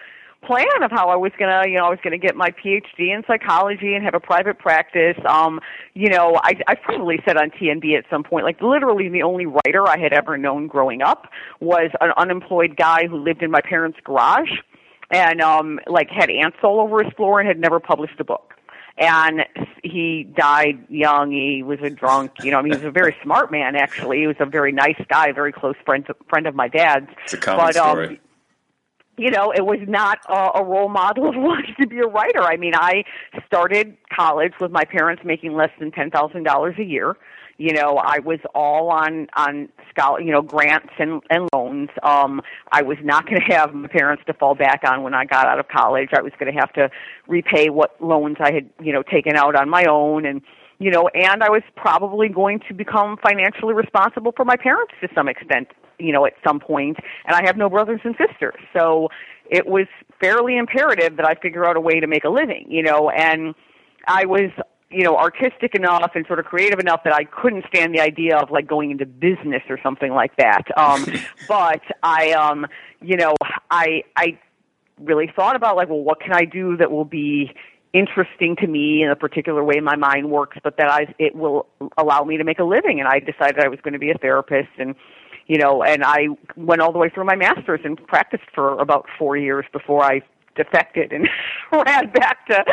[0.45, 3.23] plan of how I was gonna, you know, I was gonna get my PhD in
[3.27, 5.17] psychology and have a private practice.
[5.27, 5.59] Um,
[5.93, 9.45] you know, I, I probably said on TNB at some point, like literally the only
[9.45, 11.27] writer I had ever known growing up
[11.59, 14.51] was an unemployed guy who lived in my parents' garage
[15.11, 18.55] and um like had ants all over his floor and had never published a book
[18.97, 19.41] and
[19.83, 21.31] he died young.
[21.31, 22.31] He was a drunk.
[22.43, 23.75] You know, I mean, he was a very smart man.
[23.75, 27.07] Actually, he was a very nice guy, very close friend friend of my dad's.
[27.25, 28.21] It's a common but, um, story.
[29.17, 32.41] You know, it was not a, a role model of wanting to be a writer.
[32.41, 33.03] I mean, I
[33.45, 37.15] started college with my parents making less than ten thousand dollars a year.
[37.57, 41.89] You know, I was all on on scholar, you know, grants and and loans.
[42.03, 42.41] Um,
[42.71, 45.47] I was not going to have my parents to fall back on when I got
[45.47, 46.09] out of college.
[46.13, 46.89] I was going to have to
[47.27, 50.41] repay what loans I had, you know, taken out on my own, and
[50.79, 55.07] you know, and I was probably going to become financially responsible for my parents to
[55.15, 55.69] some extent,
[55.99, 56.61] you know, at some.
[56.67, 56.97] And
[57.29, 59.09] I have no brothers and sisters, so
[59.49, 59.87] it was
[60.19, 63.53] fairly imperative that I figure out a way to make a living, you know, and
[64.07, 64.51] I was
[64.89, 68.37] you know artistic enough and sort of creative enough that I couldn't stand the idea
[68.37, 70.63] of like going into business or something like that.
[70.77, 71.05] Um
[71.47, 72.65] but I um
[73.01, 73.35] you know
[73.69, 74.39] I I
[74.99, 77.51] really thought about like well what can I do that will be
[77.93, 81.67] interesting to me in a particular way my mind works but that I it will
[81.97, 84.17] allow me to make a living and I decided I was going to be a
[84.17, 84.95] therapist and
[85.47, 89.05] you know and I went all the way through my masters and practiced for about
[89.17, 90.21] 4 years before I
[90.55, 91.27] defected and
[91.71, 92.63] ran back to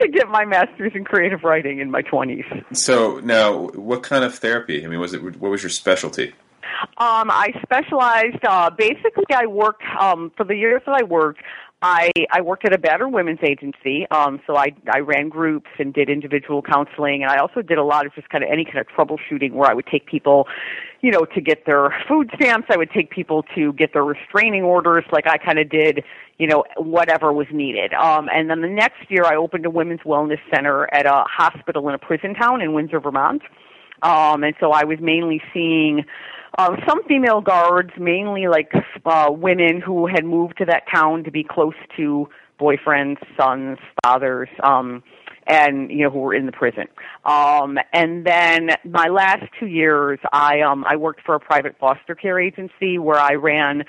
[0.00, 2.44] to get my master's in creative writing in my 20s.
[2.76, 4.84] So now, what kind of therapy?
[4.84, 6.34] I mean, was it what was your specialty?
[6.98, 8.44] Um, I specialized.
[8.44, 11.40] Uh, basically, I worked um, for the years that I worked.
[11.82, 14.06] I I worked at a battered women's agency.
[14.10, 17.82] Um, so I I ran groups and did individual counseling, and I also did a
[17.82, 20.46] lot of just kind of any kind of troubleshooting where I would take people,
[21.00, 22.68] you know, to get their food stamps.
[22.70, 25.04] I would take people to get their restraining orders.
[25.10, 26.04] Like I kind of did,
[26.38, 27.92] you know, whatever was needed.
[27.94, 31.88] Um, and then the next year, I opened a women's wellness center at a hospital
[31.88, 33.42] in a prison town in Windsor, Vermont.
[34.02, 36.04] Um, and so I was mainly seeing
[36.58, 38.70] uh, some female guards, mainly like
[39.06, 42.28] uh, women who had moved to that town to be close to
[42.60, 45.02] boyfriends, sons, fathers, um,
[45.46, 46.84] and you know who were in the prison.
[47.24, 52.14] Um, and then my last two years, I um, I worked for a private foster
[52.14, 53.84] care agency where I ran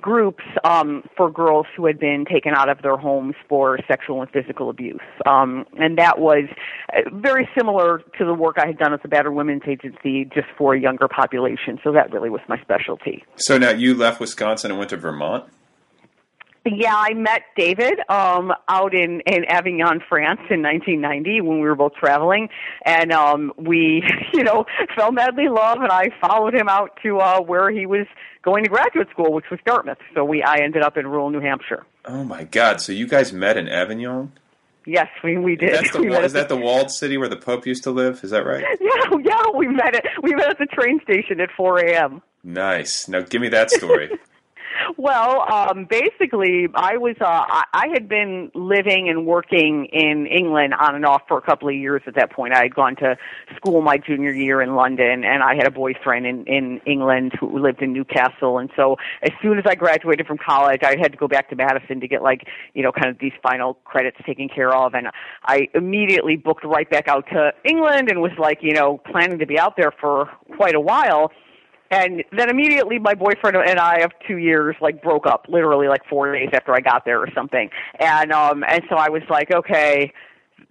[0.00, 4.30] groups um, for girls who had been taken out of their homes for sexual and
[4.30, 5.00] physical abuse.
[5.26, 6.44] Um, and that was
[6.92, 10.48] uh, very similar to the work I had done at the Battered Women's Agency, just
[10.56, 11.78] for a younger population.
[11.82, 13.24] So that really was my specialty.
[13.36, 15.44] So now you left Wisconsin and went to Vermont.
[16.66, 21.76] Yeah, I met David um, out in, in Avignon, France in 1990 when we were
[21.76, 22.48] both traveling.
[22.84, 24.02] And um, we,
[24.34, 27.86] you know, fell madly in love, and I followed him out to uh, where he
[27.86, 28.06] was
[28.42, 29.98] going to graduate school, which was Dartmouth.
[30.14, 31.84] So we, I ended up in rural New Hampshire.
[32.04, 32.80] Oh my God!
[32.80, 34.32] So you guys met in Avignon?
[34.86, 35.74] Yes, we we did.
[35.74, 38.22] That's the, we is that the walled city where the Pope used to live?
[38.22, 38.64] Is that right?
[38.80, 42.22] Yeah, yeah, we met at we met at the train station at 4 a.m.
[42.44, 43.08] Nice.
[43.08, 44.10] Now give me that story.
[44.96, 50.94] Well, um, basically, I was uh, I, had been living and working in England on
[50.94, 52.02] and off for a couple of years.
[52.06, 53.16] At that point, I had gone to
[53.56, 57.58] school my junior year in London, and I had a boyfriend in in England who
[57.58, 58.58] lived in Newcastle.
[58.58, 61.56] And so, as soon as I graduated from college, I had to go back to
[61.56, 64.94] Madison to get like you know kind of these final credits taken care of.
[64.94, 65.08] And
[65.44, 69.46] I immediately booked right back out to England and was like you know planning to
[69.46, 71.32] be out there for quite a while
[71.90, 76.02] and then immediately my boyfriend and I of two years like broke up literally like
[76.08, 77.70] four days after I got there or something.
[77.98, 80.12] And um and so I was like, okay,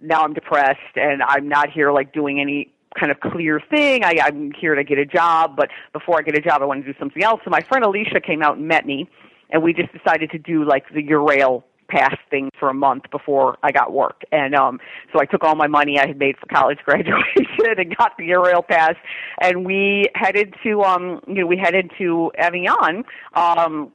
[0.00, 4.04] now I'm depressed and I'm not here like doing any kind of clear thing.
[4.04, 6.84] I, I'm here to get a job, but before I get a job I want
[6.84, 7.40] to do something else.
[7.44, 9.08] So my friend Alicia came out and met me
[9.50, 13.56] and we just decided to do like the Eurail pass thing for a month before
[13.62, 14.22] I got work.
[14.32, 14.80] And um
[15.12, 18.28] so I took all my money I had made for college graduation and got the
[18.28, 18.94] Eurail pass
[19.40, 23.92] and we headed to um you know we headed to Avignon um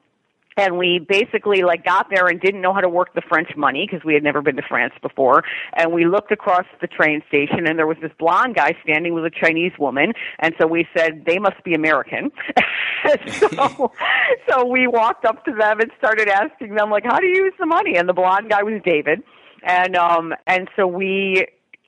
[0.57, 3.87] and we basically like got there and didn't know how to work the French money
[3.89, 5.43] because we had never been to France before.
[5.73, 9.25] And we looked across the train station and there was this blonde guy standing with
[9.25, 10.13] a Chinese woman.
[10.39, 12.31] And so we said they must be American.
[13.27, 13.91] so,
[14.49, 17.53] so we walked up to them and started asking them like, how do you use
[17.59, 17.95] the money?
[17.95, 19.23] And the blonde guy was David.
[19.63, 21.45] And um and so we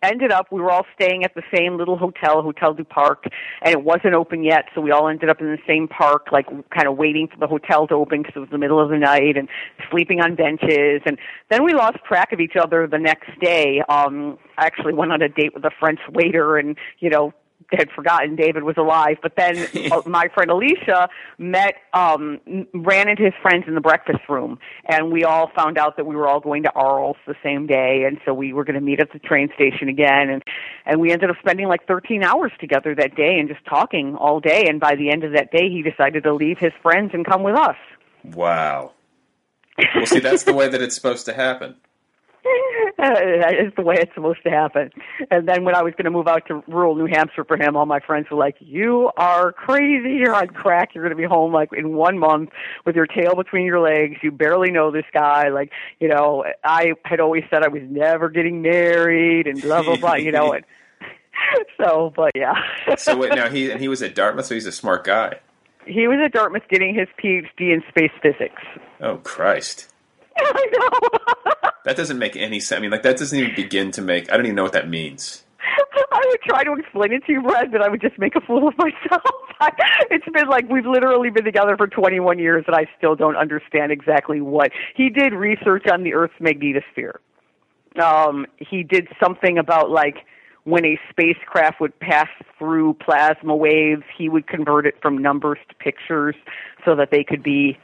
[0.10, 3.26] ended up we were all staying at the same little hotel, Hotel du Parc,
[3.62, 6.48] and it wasn't open yet, so we all ended up in the same park, like
[6.70, 8.98] kind of waiting for the hotel to open because it was the middle of the
[8.98, 9.50] night, and
[9.92, 11.02] sleeping on benches.
[11.06, 11.18] And
[11.50, 13.82] then we lost track of each other the next day.
[13.90, 17.34] Um, I actually went on a date with a French waiter, and you know
[17.72, 19.18] had forgotten David was alive.
[19.22, 22.40] But then uh, my friend Alicia met, um,
[22.74, 26.16] ran into his friends in the breakfast room, and we all found out that we
[26.16, 29.00] were all going to Arles the same day, and so we were going to meet
[29.00, 30.44] at the train station again, and
[30.86, 34.40] and we ended up spending like 13 hours together that day and just talking all
[34.40, 34.66] day.
[34.68, 37.44] And by the end of that day, he decided to leave his friends and come
[37.44, 37.78] with us.
[38.24, 38.92] Wow.
[39.96, 41.76] Well, see, that's the way that it's supposed to happen.
[43.06, 44.90] it's the way it's supposed to happen.
[45.30, 47.76] And then when I was going to move out to rural New Hampshire for him,
[47.76, 50.12] all my friends were like, "You are crazy!
[50.20, 50.96] You're on crack!
[50.96, 52.52] You're going to be home like in one month
[52.86, 54.20] with your tail between your legs.
[54.24, 55.50] You barely know this guy.
[55.50, 59.98] Like, you know, I had always said I was never getting married and blah blah
[59.98, 60.16] blah.
[60.16, 60.64] You know, and
[61.78, 62.54] so, but yeah.
[62.98, 65.40] so wait, now he and he was at Dartmouth, so he's a smart guy.
[65.86, 68.62] He was at Dartmouth getting his PhD in space physics.
[69.02, 69.93] Oh Christ!
[70.38, 71.30] I know.
[71.86, 72.80] That doesn't make any sense.
[72.80, 74.32] I mean, like that doesn't even begin to make.
[74.32, 75.44] I don't even know what that means.
[76.14, 78.40] I would try to explain it to you, Brad, but I would just make a
[78.42, 79.22] fool of myself.
[80.10, 83.92] it's been like we've literally been together for 21 years, and I still don't understand
[83.92, 85.34] exactly what he did.
[85.34, 87.16] Research on the Earth's magnetosphere.
[88.02, 90.20] Um, he did something about like
[90.64, 95.76] when a spacecraft would pass through plasma waves, he would convert it from numbers to
[95.76, 96.36] pictures
[96.86, 97.78] so that they could be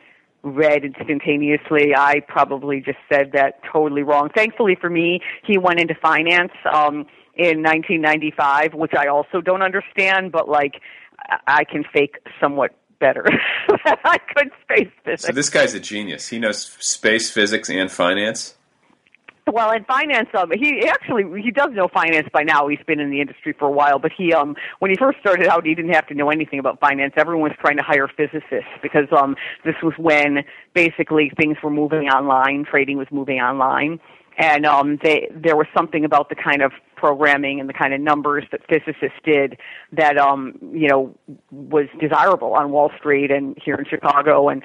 [0.44, 1.94] read instantaneously.
[1.96, 4.30] I probably just said that totally wrong.
[4.36, 10.32] Thankfully for me, he went into finance um, in 1995, which I also don't understand,
[10.32, 10.82] but like
[11.48, 13.26] I can fake somewhat better.
[13.86, 15.24] I could space physics.
[15.24, 16.28] So this guy's a genius.
[16.28, 18.56] He knows space physics and finance.
[19.52, 22.68] Well, in finance, um, he actually he does know finance by now.
[22.68, 25.48] He's been in the industry for a while, but he um when he first started
[25.48, 27.14] out, he didn't have to know anything about finance.
[27.18, 29.36] Everyone was trying to hire physicists because um
[29.66, 30.44] this was when
[30.74, 34.00] basically things were moving online, trading was moving online,
[34.38, 38.02] and um they there was something about the kind of programming and the kind of
[38.02, 39.58] numbers that physicists did
[39.92, 41.16] that um you know
[41.52, 44.62] was desirable on Wall Street and here in Chicago and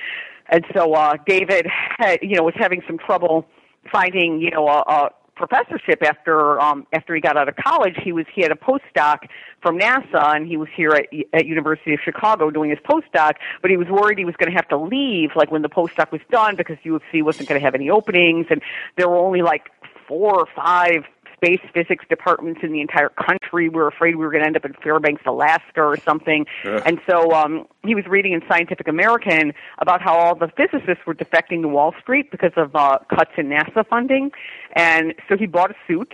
[0.50, 1.66] and so uh David
[1.98, 3.46] had you know was having some trouble
[3.90, 7.94] finding you know a, a professorship after um after he got out of college.
[8.02, 9.28] He was he had a postdoc
[9.62, 13.70] from NASA and he was here at at University of Chicago doing his postdoc but
[13.70, 16.20] he was worried he was going to have to leave like when the postdoc was
[16.30, 18.62] done because U of C wasn't going to have any openings and
[18.96, 19.70] there were only like
[20.06, 21.04] four or five
[21.34, 23.68] space physics departments in the entire country.
[23.68, 26.46] We were afraid we were going to end up in Fairbanks, Alaska, or something.
[26.64, 26.82] Ugh.
[26.86, 31.14] And so um, he was reading in Scientific American about how all the physicists were
[31.14, 34.30] defecting to Wall Street because of uh, cuts in NASA funding.
[34.74, 36.12] And so he bought a suit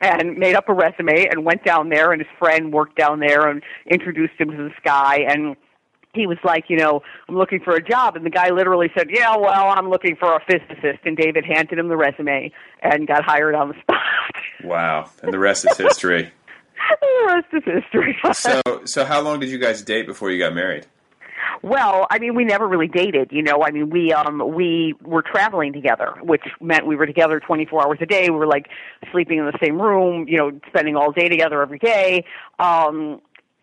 [0.00, 2.12] and made up a resume and went down there.
[2.12, 5.56] And his friend worked down there and introduced him to this guy and
[6.12, 8.16] he was like, you know, I'm looking for a job.
[8.16, 11.00] And the guy literally said, yeah, well, I'm looking for a physicist.
[11.04, 12.52] And David handed him the resume
[12.82, 13.98] and got hired on the spot.
[14.64, 16.32] Wow, and the rest is history.
[17.00, 18.16] the rest is history.
[18.32, 20.86] so, so how long did you guys date before you got married?
[21.62, 23.62] Well, I mean, we never really dated, you know.
[23.62, 27.98] I mean, we um we were traveling together, which meant we were together 24 hours
[28.00, 28.30] a day.
[28.30, 28.68] We were like
[29.12, 32.24] sleeping in the same room, you know, spending all day together every day.
[32.58, 33.20] Um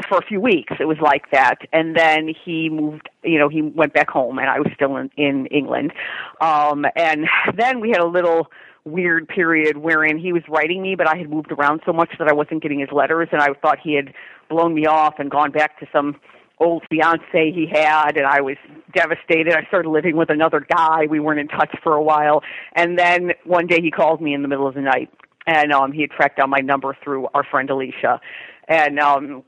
[0.08, 3.62] for a few weeks it was like that and then he moved you know he
[3.62, 5.91] went back home and i was still in in england
[6.39, 7.26] um and
[7.56, 8.48] then we had a little
[8.86, 12.28] weird period wherein he was writing me but i had moved around so much that
[12.28, 14.14] i wasn't getting his letters and i thought he had
[14.50, 16.16] blown me off and gone back to some
[16.60, 18.58] old fiance he had and I was
[18.93, 19.54] devastated.
[19.54, 21.06] I started living with another guy.
[21.08, 22.41] We weren't in touch for a while.
[22.74, 25.12] And then one day he called me in the middle of the night
[25.45, 28.20] and um he had tracked down my number through our friend Alicia.
[28.68, 29.43] And um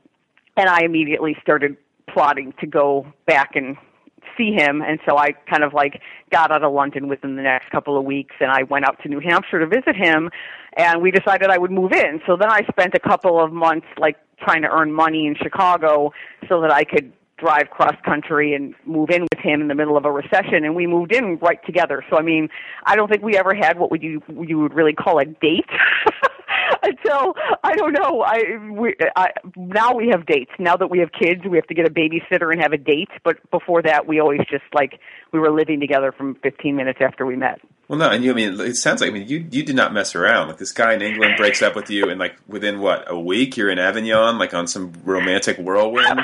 [0.60, 1.76] and I immediately started
[2.12, 3.76] plotting to go back and
[4.36, 6.00] see him and so I kind of like
[6.30, 9.08] got out of London within the next couple of weeks and I went out to
[9.08, 10.30] New Hampshire to visit him
[10.76, 12.20] and we decided I would move in.
[12.26, 16.12] So then I spent a couple of months like trying to earn money in Chicago
[16.48, 19.96] so that I could drive cross country and move in with him in the middle
[19.96, 22.04] of a recession and we moved in right together.
[22.10, 22.48] So I mean,
[22.84, 25.70] I don't think we ever had what would you you would really call a date.
[26.82, 28.22] Until I don't know.
[28.22, 30.52] I we I now we have dates.
[30.58, 33.10] Now that we have kids, we have to get a babysitter and have a date.
[33.24, 35.00] But before that, we always just like
[35.32, 37.60] we were living together from 15 minutes after we met.
[37.88, 38.30] Well, no, and you.
[38.30, 39.46] I mean, it sounds like I mean you.
[39.50, 40.48] You did not mess around.
[40.48, 43.56] Like this guy in England breaks up with you, and like within what a week,
[43.56, 46.20] you're in Avignon, like on some romantic whirlwind,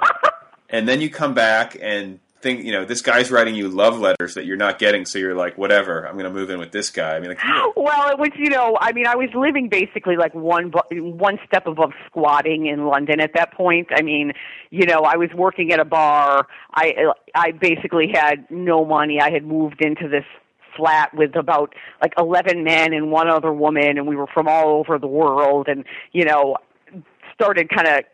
[0.68, 4.34] and then you come back, and think you know this guy's writing you love letters
[4.34, 6.90] that you're not getting, so you're like, whatever, I'm going to move in with this
[6.90, 7.16] guy.
[7.16, 10.16] I mean, like, you- Well, it was you know, I mean, I was living basically
[10.16, 13.88] like one one step above squatting in London at that point.
[13.94, 14.32] I mean,
[14.70, 16.46] you know, I was working at a bar.
[16.74, 16.92] I
[17.34, 19.20] I basically had no money.
[19.20, 20.24] I had moved into this
[20.76, 24.68] flat with about like 11 men and one other woman and we were from all
[24.78, 26.56] over the world and you know
[27.40, 28.04] started kind of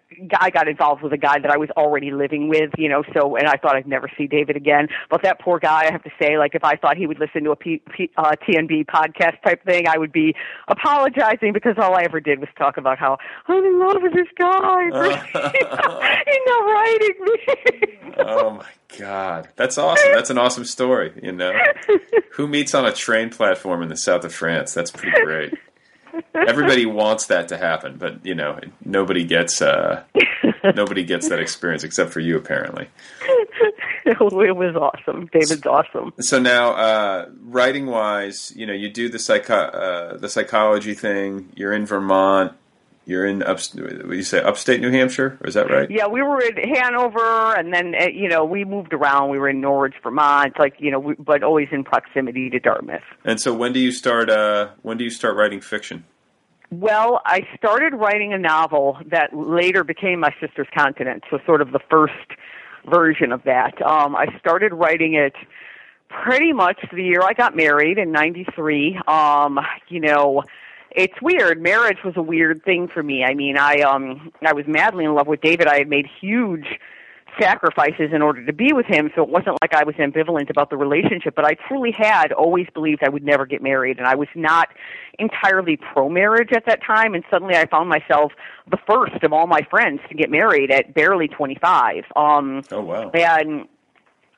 [0.40, 3.36] I got involved with a guy that I was already living with, you know, so
[3.36, 4.88] and I thought I'd never see David again.
[5.10, 7.42] But that poor guy, I have to say, like if I thought he would listen
[7.44, 10.34] to a P, P, uh, TNB podcast type thing, I would be
[10.68, 14.28] apologizing because all I ever did was talk about how I'm in love with this
[14.38, 14.84] guy.
[16.26, 18.14] He's not writing me.
[18.18, 20.12] oh my god, that's awesome.
[20.12, 21.12] That's an awesome story.
[21.20, 21.52] You know,
[22.32, 24.72] who meets on a train platform in the south of France?
[24.72, 25.54] That's pretty great.
[26.34, 30.04] Everybody wants that to happen, but you know, nobody gets uh,
[30.74, 32.88] nobody gets that experience except for you, apparently.
[34.04, 35.28] it was awesome.
[35.32, 36.12] David's awesome.
[36.20, 41.52] So now, uh, writing wise, you know, you do the psycho- uh, the psychology thing.
[41.54, 42.52] You're in Vermont.
[43.06, 43.60] You're in up.
[43.72, 44.42] You say?
[44.42, 45.38] Upstate New Hampshire?
[45.44, 45.88] Is that right?
[45.88, 49.30] Yeah, we were in Hanover, and then uh, you know we moved around.
[49.30, 53.02] We were in Norwich, Vermont, like you know, we, but always in proximity to Dartmouth.
[53.24, 54.28] And so, when do you start?
[54.28, 56.04] Uh, when do you start writing fiction?
[56.72, 61.70] Well, I started writing a novel that later became My Sister's Continent, so sort of
[61.70, 62.12] the first
[62.90, 63.80] version of that.
[63.82, 65.34] Um, I started writing it
[66.08, 68.98] pretty much the year I got married in '93.
[69.06, 70.42] Um, you know,
[70.96, 71.62] it's weird.
[71.62, 73.22] Marriage was a weird thing for me.
[73.22, 75.68] I mean, I um, I was madly in love with David.
[75.68, 76.66] I had made huge
[77.38, 80.70] sacrifices in order to be with him, so it wasn't like I was ambivalent about
[80.70, 84.14] the relationship, but I truly had always believed I would never get married, and I
[84.14, 84.68] was not
[85.18, 88.32] entirely pro marriage at that time, and suddenly I found myself
[88.70, 92.04] the first of all my friends to get married at barely 25.
[92.16, 93.10] Um, oh, wow.
[93.10, 93.68] And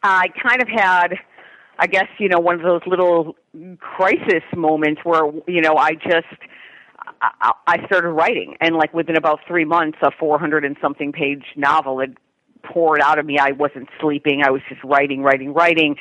[0.03, 1.19] I kind of had,
[1.79, 3.37] I guess, you know, one of those little
[3.79, 6.27] crisis moments where, you know, I just,
[7.21, 11.45] I, I started writing, and like within about three months, a 400 and something page
[11.57, 12.17] novel had
[12.65, 13.39] poured out of me.
[13.39, 14.43] I wasn't sleeping.
[14.45, 15.97] I was just writing, writing, writing.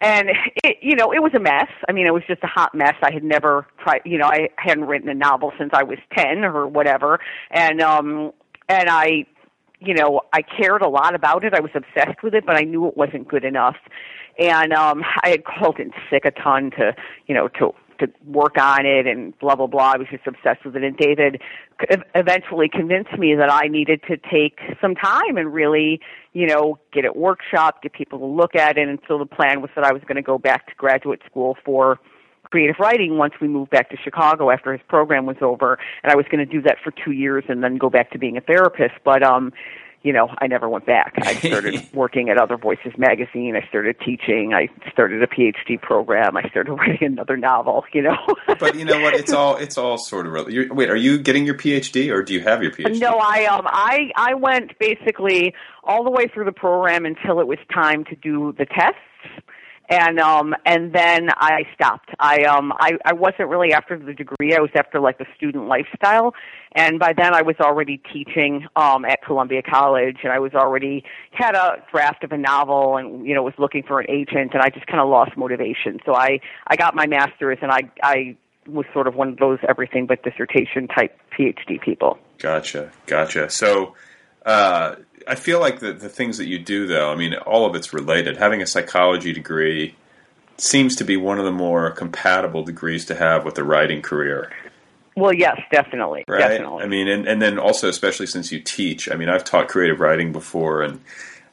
[0.00, 0.30] And
[0.64, 1.68] it, you know, it was a mess.
[1.88, 2.94] I mean, it was just a hot mess.
[3.02, 6.44] I had never tried, you know, I hadn't written a novel since I was 10
[6.44, 7.20] or whatever.
[7.50, 8.32] And, um,
[8.68, 9.26] and I,
[9.80, 11.54] you know, I cared a lot about it.
[11.54, 13.76] I was obsessed with it, but I knew it wasn't good enough.
[14.40, 16.94] And, um, I had called in sick a ton to,
[17.26, 19.92] you know, to, to work on it and blah blah blah.
[19.94, 20.82] I was just obsessed with it.
[20.82, 21.40] And David
[22.14, 26.00] eventually convinced me that I needed to take some time and really,
[26.32, 28.88] you know, get it workshop, get people to look at it.
[28.88, 31.56] And so the plan was that I was going to go back to graduate school
[31.64, 31.98] for
[32.50, 35.78] creative writing once we moved back to Chicago after his program was over.
[36.02, 38.18] And I was going to do that for two years and then go back to
[38.18, 38.94] being a therapist.
[39.04, 39.52] But um
[40.02, 41.14] you know, I never went back.
[41.22, 43.54] I started working at Other Voices magazine.
[43.56, 44.52] I started teaching.
[44.54, 46.36] I started a PhD program.
[46.36, 47.84] I started writing another novel.
[47.92, 48.16] You know.
[48.58, 49.14] but you know what?
[49.14, 50.32] It's all it's all sort of.
[50.32, 53.00] Re- you're, wait, are you getting your PhD or do you have your PhD?
[53.00, 55.54] No, I um I I went basically
[55.84, 58.98] all the way through the program until it was time to do the tests
[59.90, 62.10] and um and then I stopped.
[62.18, 64.54] I um I I wasn't really after the degree.
[64.54, 66.32] I was after like the student lifestyle.
[66.72, 71.04] And by then I was already teaching um at Columbia College and I was already
[71.32, 74.62] had a draft of a novel and you know was looking for an agent and
[74.62, 75.98] I just kind of lost motivation.
[76.06, 76.38] So I
[76.68, 78.36] I got my masters and I I
[78.68, 82.16] was sort of one of those everything but dissertation type PhD people.
[82.38, 82.92] Gotcha.
[83.06, 83.50] Gotcha.
[83.50, 83.96] So
[84.46, 84.94] uh
[85.26, 87.92] I feel like the the things that you do, though, I mean, all of it's
[87.92, 88.36] related.
[88.36, 89.94] Having a psychology degree
[90.56, 94.52] seems to be one of the more compatible degrees to have with a writing career.
[95.16, 96.38] Well, yes, definitely, right?
[96.38, 96.84] definitely.
[96.84, 99.10] I mean, and and then also, especially since you teach.
[99.10, 101.00] I mean, I've taught creative writing before, and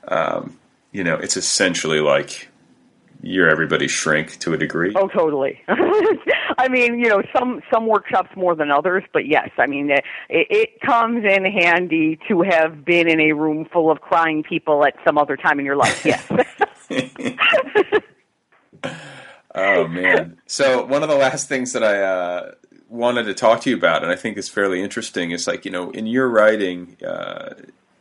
[0.08, 0.60] um,
[0.92, 2.50] you know, it's essentially like
[3.22, 4.94] you're everybody's shrink to a degree.
[4.96, 5.62] Oh, totally.
[6.58, 10.04] I mean, you know, some some workshops more than others, but yes, I mean, it,
[10.30, 14.96] it comes in handy to have been in a room full of crying people at
[15.06, 16.04] some other time in your life.
[16.04, 16.26] Yes.
[19.56, 20.38] oh man!
[20.48, 22.52] So one of the last things that I uh,
[22.90, 25.72] wanted to talk to you about, and I think is fairly interesting, is like you
[25.72, 27.54] know, in your writing, uh,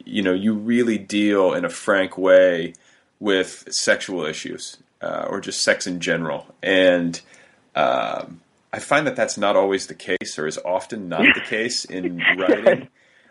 [0.04, 2.74] you know, you really deal in a frank way
[3.20, 7.20] with sexual issues uh, or just sex in general, and
[7.74, 8.40] um,
[8.77, 12.23] I find that that's not always the case, or is often not the case in
[12.39, 12.89] writing.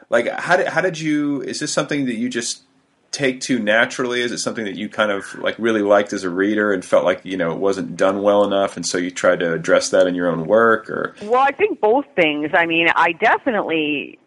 [0.10, 1.42] Like, how did how did you?
[1.42, 2.64] Is this something that you just
[3.12, 4.22] take to naturally?
[4.22, 7.06] Is it something that you kind of like really liked as a reader and felt
[7.06, 10.08] like you know it wasn't done well enough, and so you tried to address that
[10.08, 10.90] in your own work?
[10.90, 12.50] Or well, I think both things.
[12.56, 14.18] I mean, I definitely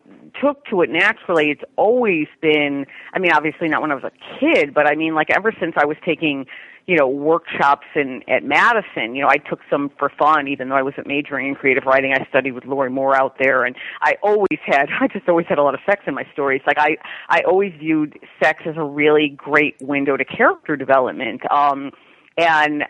[0.40, 1.50] took to it naturally.
[1.50, 5.16] It's always been, I mean, obviously not when I was a kid, but I mean,
[5.16, 6.46] like ever since I was taking,
[6.88, 9.14] you know, workshops in at Madison.
[9.14, 12.14] You know, I took some for fun, even though I wasn't majoring in creative writing.
[12.14, 15.58] I studied with Lorrie Moore out there, and I always had, I just always had
[15.58, 16.62] a lot of sex in my stories.
[16.66, 16.96] Like I,
[17.28, 21.42] I always viewed sex as a really great window to character development.
[21.52, 21.90] Um,
[22.38, 22.84] and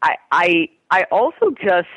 [0.00, 1.88] I, I, I also just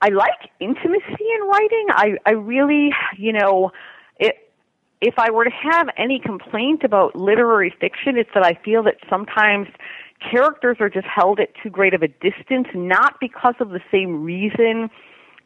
[0.00, 1.02] I like intimacy
[1.34, 1.86] in writing.
[1.88, 3.72] I, I really, you know,
[4.20, 4.36] it,
[5.00, 8.98] if I were to have any complaint about literary fiction, it's that I feel that
[9.10, 9.66] sometimes
[10.18, 14.22] characters are just held at too great of a distance, not because of the same
[14.22, 14.90] reason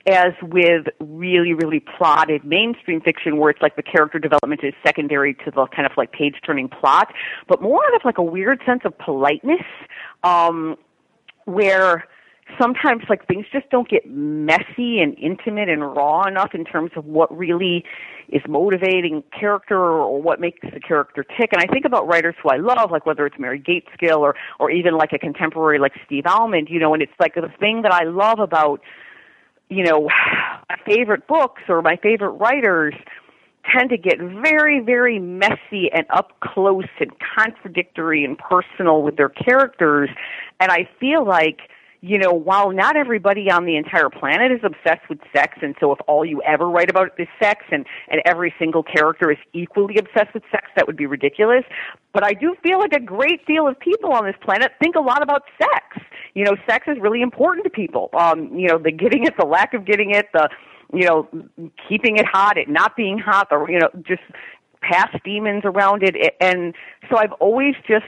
[0.06, 5.34] as with really, really plotted mainstream fiction where it's like the character development is secondary
[5.34, 7.12] to the kind of like page turning plot,
[7.48, 9.62] but more out of like a weird sense of politeness,
[10.24, 10.76] um,
[11.44, 12.08] where
[12.60, 17.04] sometimes like things just don't get messy and intimate and raw enough in terms of
[17.04, 17.84] what really
[18.28, 21.50] is motivating character or what makes the character tick.
[21.52, 24.70] And I think about writers who I love, like whether it's Mary Gaitskill or or
[24.70, 27.92] even like a contemporary like Steve Almond, you know, and it's like the thing that
[27.92, 28.80] I love about
[29.68, 30.08] you know
[30.68, 32.94] my favorite books or my favorite writers
[33.70, 39.28] tend to get very, very messy and up close and contradictory and personal with their
[39.28, 40.10] characters.
[40.60, 41.60] And I feel like
[42.04, 45.92] you know, while not everybody on the entire planet is obsessed with sex, and so
[45.92, 49.96] if all you ever write about is sex and, and every single character is equally
[49.96, 51.62] obsessed with sex, that would be ridiculous.
[52.12, 55.00] But I do feel like a great deal of people on this planet think a
[55.00, 56.04] lot about sex.
[56.34, 58.10] You know, sex is really important to people.
[58.18, 60.48] Um, you know, the getting it, the lack of getting it, the,
[60.92, 61.28] you know,
[61.88, 64.22] keeping it hot, it not being hot, or, you know, just
[64.80, 66.16] past demons around it.
[66.40, 66.74] And
[67.08, 68.06] so I've always just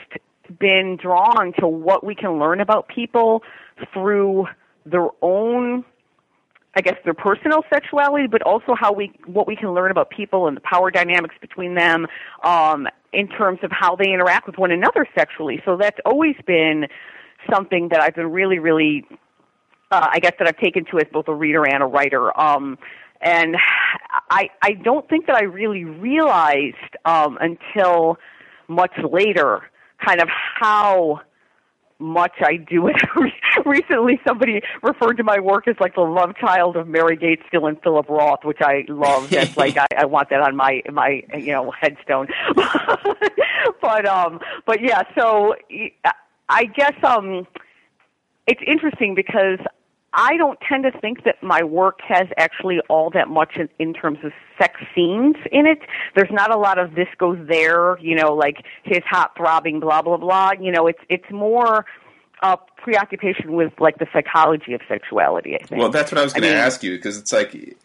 [0.58, 3.42] been drawn to what we can learn about people
[3.92, 4.46] through
[4.86, 5.84] their own
[6.76, 10.48] I guess their personal sexuality, but also how we what we can learn about people
[10.48, 12.06] and the power dynamics between them
[12.42, 15.62] um, in terms of how they interact with one another sexually.
[15.64, 16.86] So that's always been
[17.52, 19.06] something that I've been really, really,
[19.90, 22.38] uh, I guess that I've taken to as both a reader and a writer.
[22.38, 22.76] Um,
[23.20, 23.56] and
[24.30, 28.18] I I don't think that I really realized um, until
[28.66, 29.62] much later
[30.02, 31.20] kind of how
[31.98, 32.96] much I do it.
[33.66, 37.80] Recently, somebody referred to my work as like the love child of Mary Gaitskill and
[37.82, 39.30] Philip Roth, which I love.
[39.30, 42.28] That's like I, I want that on my my you know headstone.
[43.80, 45.02] but um, but yeah.
[45.16, 45.54] So
[46.48, 47.46] I guess um,
[48.46, 49.58] it's interesting because
[50.16, 53.92] I don't tend to think that my work has actually all that much in, in
[53.92, 55.78] terms of sex scenes in it.
[56.14, 60.02] There's not a lot of this goes there, you know, like his hot throbbing blah
[60.02, 60.52] blah blah.
[60.60, 61.84] You know, it's it's more
[62.42, 65.56] a preoccupation with like the psychology of sexuality.
[65.60, 65.80] I think.
[65.80, 67.76] Well, that's what I was going to ask you because it's like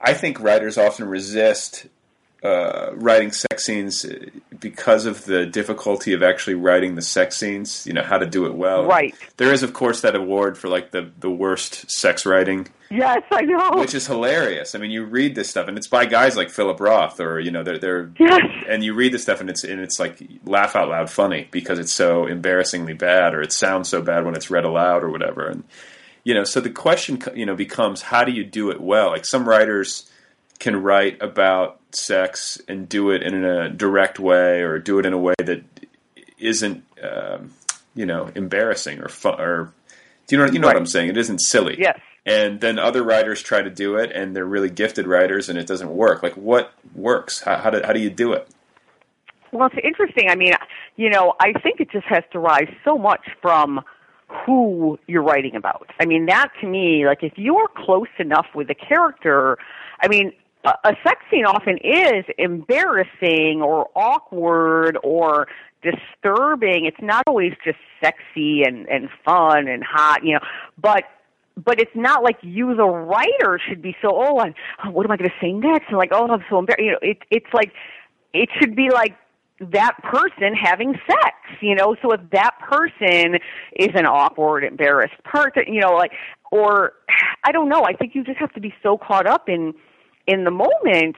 [0.00, 1.86] I think writers often resist
[2.46, 4.06] uh, writing sex scenes
[4.60, 7.86] because of the difficulty of actually writing the sex scenes.
[7.86, 8.84] You know how to do it well.
[8.86, 9.14] Right.
[9.36, 13.42] There is, of course, that award for like the the worst sex writing, Yes, I
[13.42, 13.72] know.
[13.78, 14.74] which is hilarious.
[14.74, 17.50] I mean, you read this stuff, and it's by guys like Philip Roth, or you
[17.50, 18.40] know, they're they're Yes.
[18.68, 21.78] and you read this stuff, and it's and it's like laugh out loud funny because
[21.78, 25.48] it's so embarrassingly bad, or it sounds so bad when it's read aloud, or whatever.
[25.48, 25.64] And
[26.24, 29.08] you know, so the question you know becomes, how do you do it well?
[29.10, 30.10] Like some writers
[30.58, 35.12] can write about sex and do it in a direct way, or do it in
[35.12, 35.62] a way that
[36.38, 37.52] isn't, um,
[37.94, 39.72] you know, embarrassing or fun, or
[40.26, 41.08] do you know you know what I'm saying?
[41.08, 41.76] It isn't silly.
[41.78, 41.98] Yes.
[42.24, 45.66] And then other writers try to do it, and they're really gifted writers, and it
[45.66, 46.24] doesn't work.
[46.24, 47.40] Like, what works?
[47.40, 48.48] How how do, how do you do it?
[49.52, 50.28] Well, it's interesting.
[50.28, 50.52] I mean,
[50.96, 53.80] you know, I think it just has to rise so much from
[54.44, 55.88] who you're writing about.
[56.00, 59.56] I mean, that to me, like, if you're close enough with the character,
[60.00, 60.32] I mean,
[60.84, 65.46] a, sex scene often is embarrassing or awkward or
[65.82, 66.86] disturbing.
[66.86, 70.40] It's not always just sexy and and fun and hot, you know,
[70.80, 71.04] but
[71.56, 74.10] but it's not like you, the writer, should be so.
[74.12, 75.88] Oh, I'm, oh, what am I going to say next?
[75.88, 76.84] And like, oh, I'm so embarrassed.
[76.84, 77.72] You know, it, it's like
[78.34, 79.16] it should be like
[79.60, 81.34] that person having sex.
[81.62, 83.38] You know, so if that person
[83.74, 86.12] is an awkward, embarrassed person, you know, like,
[86.50, 86.92] or
[87.44, 87.84] I don't know.
[87.84, 89.72] I think you just have to be so caught up in
[90.26, 91.16] in the moment.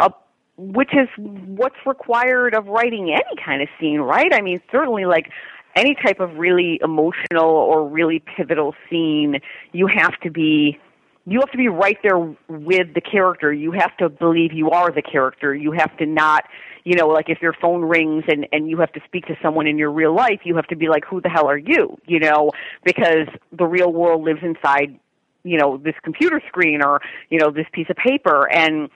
[0.00, 0.10] Uh,
[0.58, 4.32] which is what's required of writing any kind of scene, right?
[4.32, 5.30] I mean, certainly like
[5.74, 9.40] any type of really emotional or really pivotal scene,
[9.72, 10.78] you have to be
[11.24, 13.52] you have to be right there with the character.
[13.52, 15.54] You have to believe you are the character.
[15.54, 16.44] You have to not,
[16.82, 19.66] you know, like if your phone rings and and you have to speak to someone
[19.66, 21.96] in your real life, you have to be like, who the hell are you?
[22.06, 22.50] You know,
[22.84, 24.98] because the real world lives inside,
[25.44, 27.00] you know, this computer screen or
[27.30, 28.88] you know this piece of paper and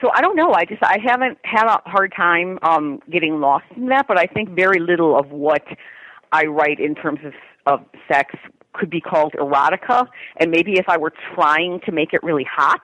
[0.00, 0.52] so I don't know.
[0.52, 4.26] I just I haven't had a hard time um getting lost in that, but I
[4.26, 5.64] think very little of what
[6.32, 7.32] I write in terms of
[7.66, 8.34] of sex
[8.72, 10.06] could be called erotica,
[10.38, 12.82] and maybe if I were trying to make it really hot,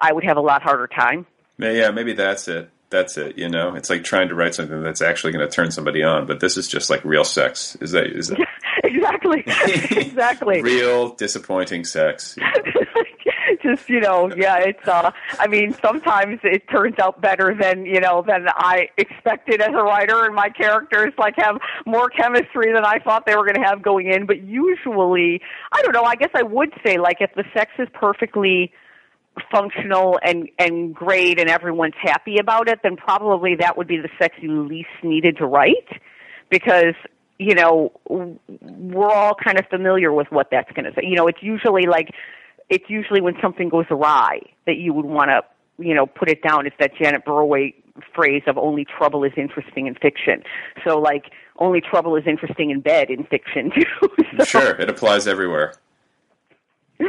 [0.00, 1.26] I would have a lot harder time.
[1.58, 2.70] Yeah, maybe that's it.
[2.90, 3.38] That's it.
[3.38, 6.26] You know, it's like trying to write something that's actually going to turn somebody on,
[6.26, 7.76] but this is just like real sex.
[7.80, 8.38] Is that is that
[9.38, 10.62] exactly, exactly.
[10.62, 12.36] real disappointing sex?
[13.62, 18.00] just you know yeah it's uh i mean sometimes it turns out better than you
[18.00, 22.84] know than i expected as a writer and my characters like have more chemistry than
[22.84, 25.40] i thought they were going to have going in but usually
[25.72, 28.72] i don't know i guess i would say like if the sex is perfectly
[29.50, 34.10] functional and and great and everyone's happy about it then probably that would be the
[34.18, 36.00] sex you least needed to write
[36.50, 36.94] because
[37.40, 41.26] you know we're all kind of familiar with what that's going to say you know
[41.26, 42.10] it's usually like
[42.70, 45.42] it's usually when something goes awry that you would want to,
[45.84, 46.66] you know, put it down.
[46.66, 47.74] It's that Janet Burroway
[48.14, 50.42] phrase of only trouble is interesting in fiction.
[50.86, 54.08] So like only trouble is interesting in bed in fiction too.
[54.38, 55.74] so, Sure, it applies everywhere.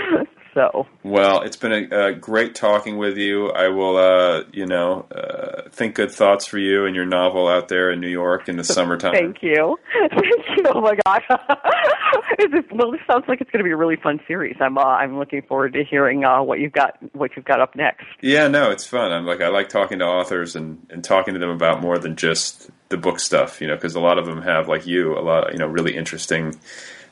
[0.54, 3.50] So Well, it's been a, a great talking with you.
[3.52, 7.70] I will, uh, you know, uh, think good thoughts for you and your novel out
[7.70, 9.14] there in New York in the summertime.
[9.14, 9.78] thank you,
[10.10, 10.24] thank
[10.58, 10.64] you.
[10.74, 11.24] Oh my gosh,
[12.40, 14.56] just- well, this sounds like it's going to be a really fun series.
[14.60, 17.76] I'm uh, I'm looking forward to hearing uh, what you've got what you've got up
[17.76, 18.06] next.
[18.22, 19.12] Yeah, no, it's fun.
[19.12, 22.16] I'm like I like talking to authors and, and talking to them about more than
[22.16, 25.22] just the book stuff, you know, because a lot of them have like you, a
[25.22, 26.54] lot, of you know, really interesting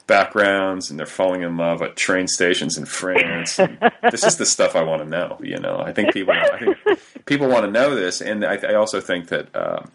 [0.09, 3.59] backgrounds and they're falling in love at train stations in France.
[4.11, 5.79] This is the stuff I want to know, you know.
[5.79, 6.77] I think people I think
[7.25, 9.91] people want to know this and I, I also think that um,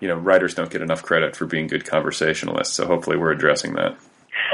[0.00, 3.74] you know, writers don't get enough credit for being good conversationalists, so hopefully we're addressing
[3.74, 3.96] that.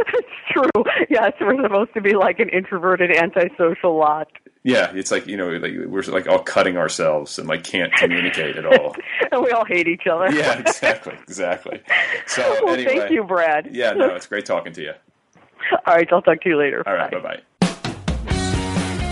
[0.62, 0.84] it's true.
[1.10, 4.28] Yes, we're supposed to be like an introverted, antisocial lot.
[4.62, 8.56] Yeah, it's like, you know, like we're like all cutting ourselves and like can't communicate
[8.56, 8.94] at all.
[9.32, 10.32] and we all hate each other.
[10.32, 11.82] Yeah, exactly, exactly.
[12.26, 13.68] So well, anyway, thank you, Brad.
[13.72, 14.92] Yeah, no, it's great talking to you.
[15.86, 16.82] All right, I'll talk to you later.
[16.86, 17.42] All right, bye bye.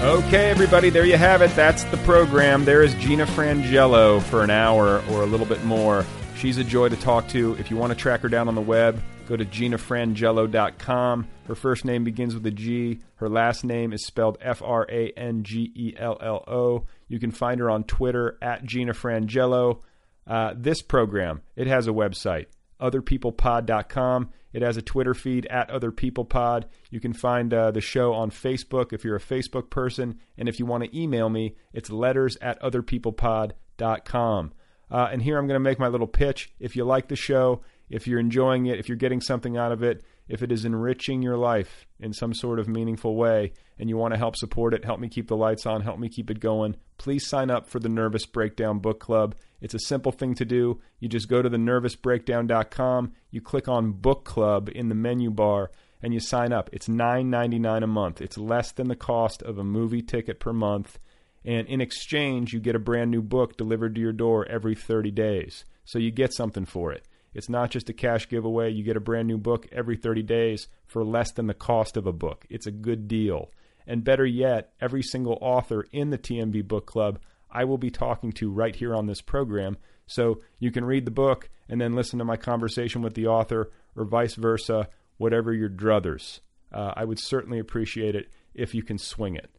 [0.02, 1.54] Okay, everybody, there you have it.
[1.54, 2.64] That's the program.
[2.64, 6.06] There is Gina Frangello for an hour or a little bit more.
[6.40, 7.54] She's a joy to talk to.
[7.58, 11.28] If you want to track her down on the web, go to ginafrangello.com.
[11.46, 13.00] Her first name begins with a G.
[13.16, 16.86] Her last name is spelled F R A N G E L L O.
[17.08, 19.82] You can find her on Twitter at Gina Frangello.
[20.26, 22.46] Uh, this program, it has a website,
[22.80, 24.30] otherpeoplepod.com.
[24.54, 26.64] It has a Twitter feed at otherpeoplepod.
[26.88, 30.18] You can find uh, the show on Facebook if you're a Facebook person.
[30.38, 34.52] And if you want to email me, it's letters at otherpeoplepod.com.
[34.90, 36.52] Uh, and here I'm going to make my little pitch.
[36.58, 39.82] If you like the show, if you're enjoying it, if you're getting something out of
[39.82, 43.96] it, if it is enriching your life in some sort of meaningful way, and you
[43.96, 46.38] want to help support it, help me keep the lights on, help me keep it
[46.38, 49.34] going, please sign up for the Nervous Breakdown Book Club.
[49.60, 50.80] It's a simple thing to do.
[51.00, 55.70] You just go to the thenervousbreakdown.com, you click on Book Club in the menu bar,
[56.02, 56.70] and you sign up.
[56.72, 58.20] It's $9.99 a month.
[58.20, 60.98] It's less than the cost of a movie ticket per month.
[61.44, 65.10] And in exchange, you get a brand new book delivered to your door every 30
[65.10, 65.64] days.
[65.84, 67.06] So you get something for it.
[67.32, 68.70] It's not just a cash giveaway.
[68.70, 72.06] You get a brand new book every 30 days for less than the cost of
[72.06, 72.44] a book.
[72.50, 73.50] It's a good deal.
[73.86, 77.20] And better yet, every single author in the TNB Book Club
[77.52, 79.76] I will be talking to right here on this program.
[80.06, 83.70] So you can read the book and then listen to my conversation with the author
[83.96, 84.88] or vice versa,
[85.18, 86.40] whatever your druthers.
[86.72, 89.50] Uh, I would certainly appreciate it if you can swing it.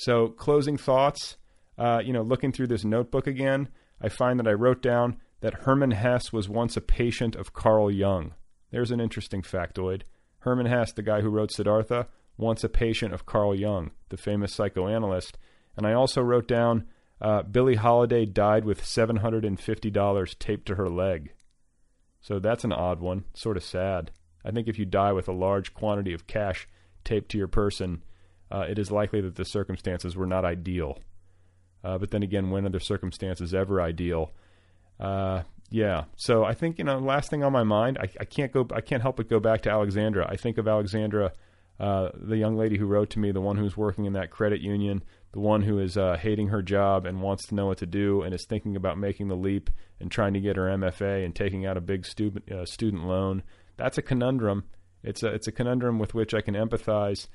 [0.00, 1.38] So, closing thoughts,
[1.76, 3.68] uh, you know, looking through this notebook again,
[4.00, 7.90] I find that I wrote down that Hermann Hesse was once a patient of Carl
[7.90, 8.34] Jung.
[8.70, 10.02] There's an interesting factoid.
[10.38, 12.06] Hermann Hesse, the guy who wrote Siddhartha,
[12.36, 15.36] once a patient of Carl Jung, the famous psychoanalyst.
[15.76, 16.86] And I also wrote down
[17.20, 21.32] uh, Billie Holiday died with $750 taped to her leg.
[22.20, 24.12] So that's an odd one, sort of sad.
[24.44, 26.68] I think if you die with a large quantity of cash
[27.02, 28.04] taped to your person,
[28.50, 30.98] uh, it is likely that the circumstances were not ideal.
[31.84, 34.32] Uh, but then again, when are the circumstances ever ideal?
[34.98, 36.04] Uh, yeah.
[36.16, 38.80] So I think you know, last thing on my mind, I, I can't go, I
[38.80, 40.26] can't help but go back to Alexandra.
[40.28, 41.32] I think of Alexandra,
[41.78, 44.60] uh, the young lady who wrote to me, the one who's working in that credit
[44.60, 45.02] union,
[45.32, 48.22] the one who is uh, hating her job and wants to know what to do
[48.22, 49.70] and is thinking about making the leap
[50.00, 53.42] and trying to get her MFA and taking out a big student uh, student loan.
[53.76, 54.64] That's a conundrum.
[55.02, 57.28] It's a it's a conundrum with which I can empathize,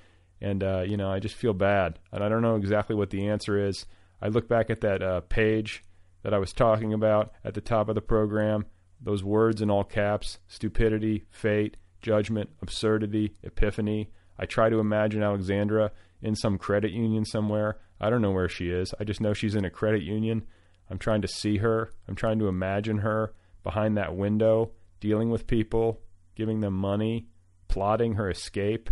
[0.43, 3.27] and uh, you know I just feel bad, and I don't know exactly what the
[3.27, 3.85] answer is.
[4.21, 5.83] I look back at that uh, page
[6.21, 8.65] that I was talking about at the top of the program,
[9.01, 14.11] those words in all caps: stupidity, fate, judgment, absurdity, epiphany.
[14.37, 15.91] I try to imagine Alexandra
[16.21, 17.77] in some credit union somewhere.
[17.99, 18.93] I don't know where she is.
[18.99, 20.43] I just know she's in a credit union.
[20.89, 21.91] I'm trying to see her.
[22.07, 23.33] I'm trying to imagine her
[23.63, 26.01] behind that window, dealing with people,
[26.35, 27.27] giving them money,
[27.69, 28.89] plotting her escape.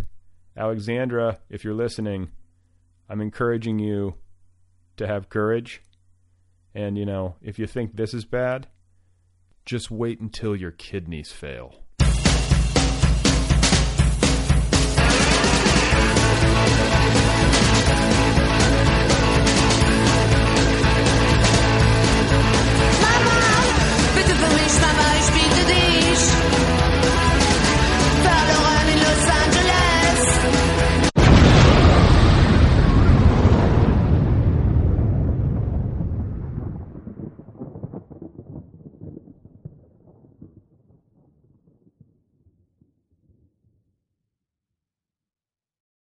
[0.56, 2.30] Alexandra, if you're listening,
[3.08, 4.16] I'm encouraging you
[4.96, 5.82] to have courage.
[6.74, 8.68] And, you know, if you think this is bad,
[9.64, 11.82] just wait until your kidneys fail.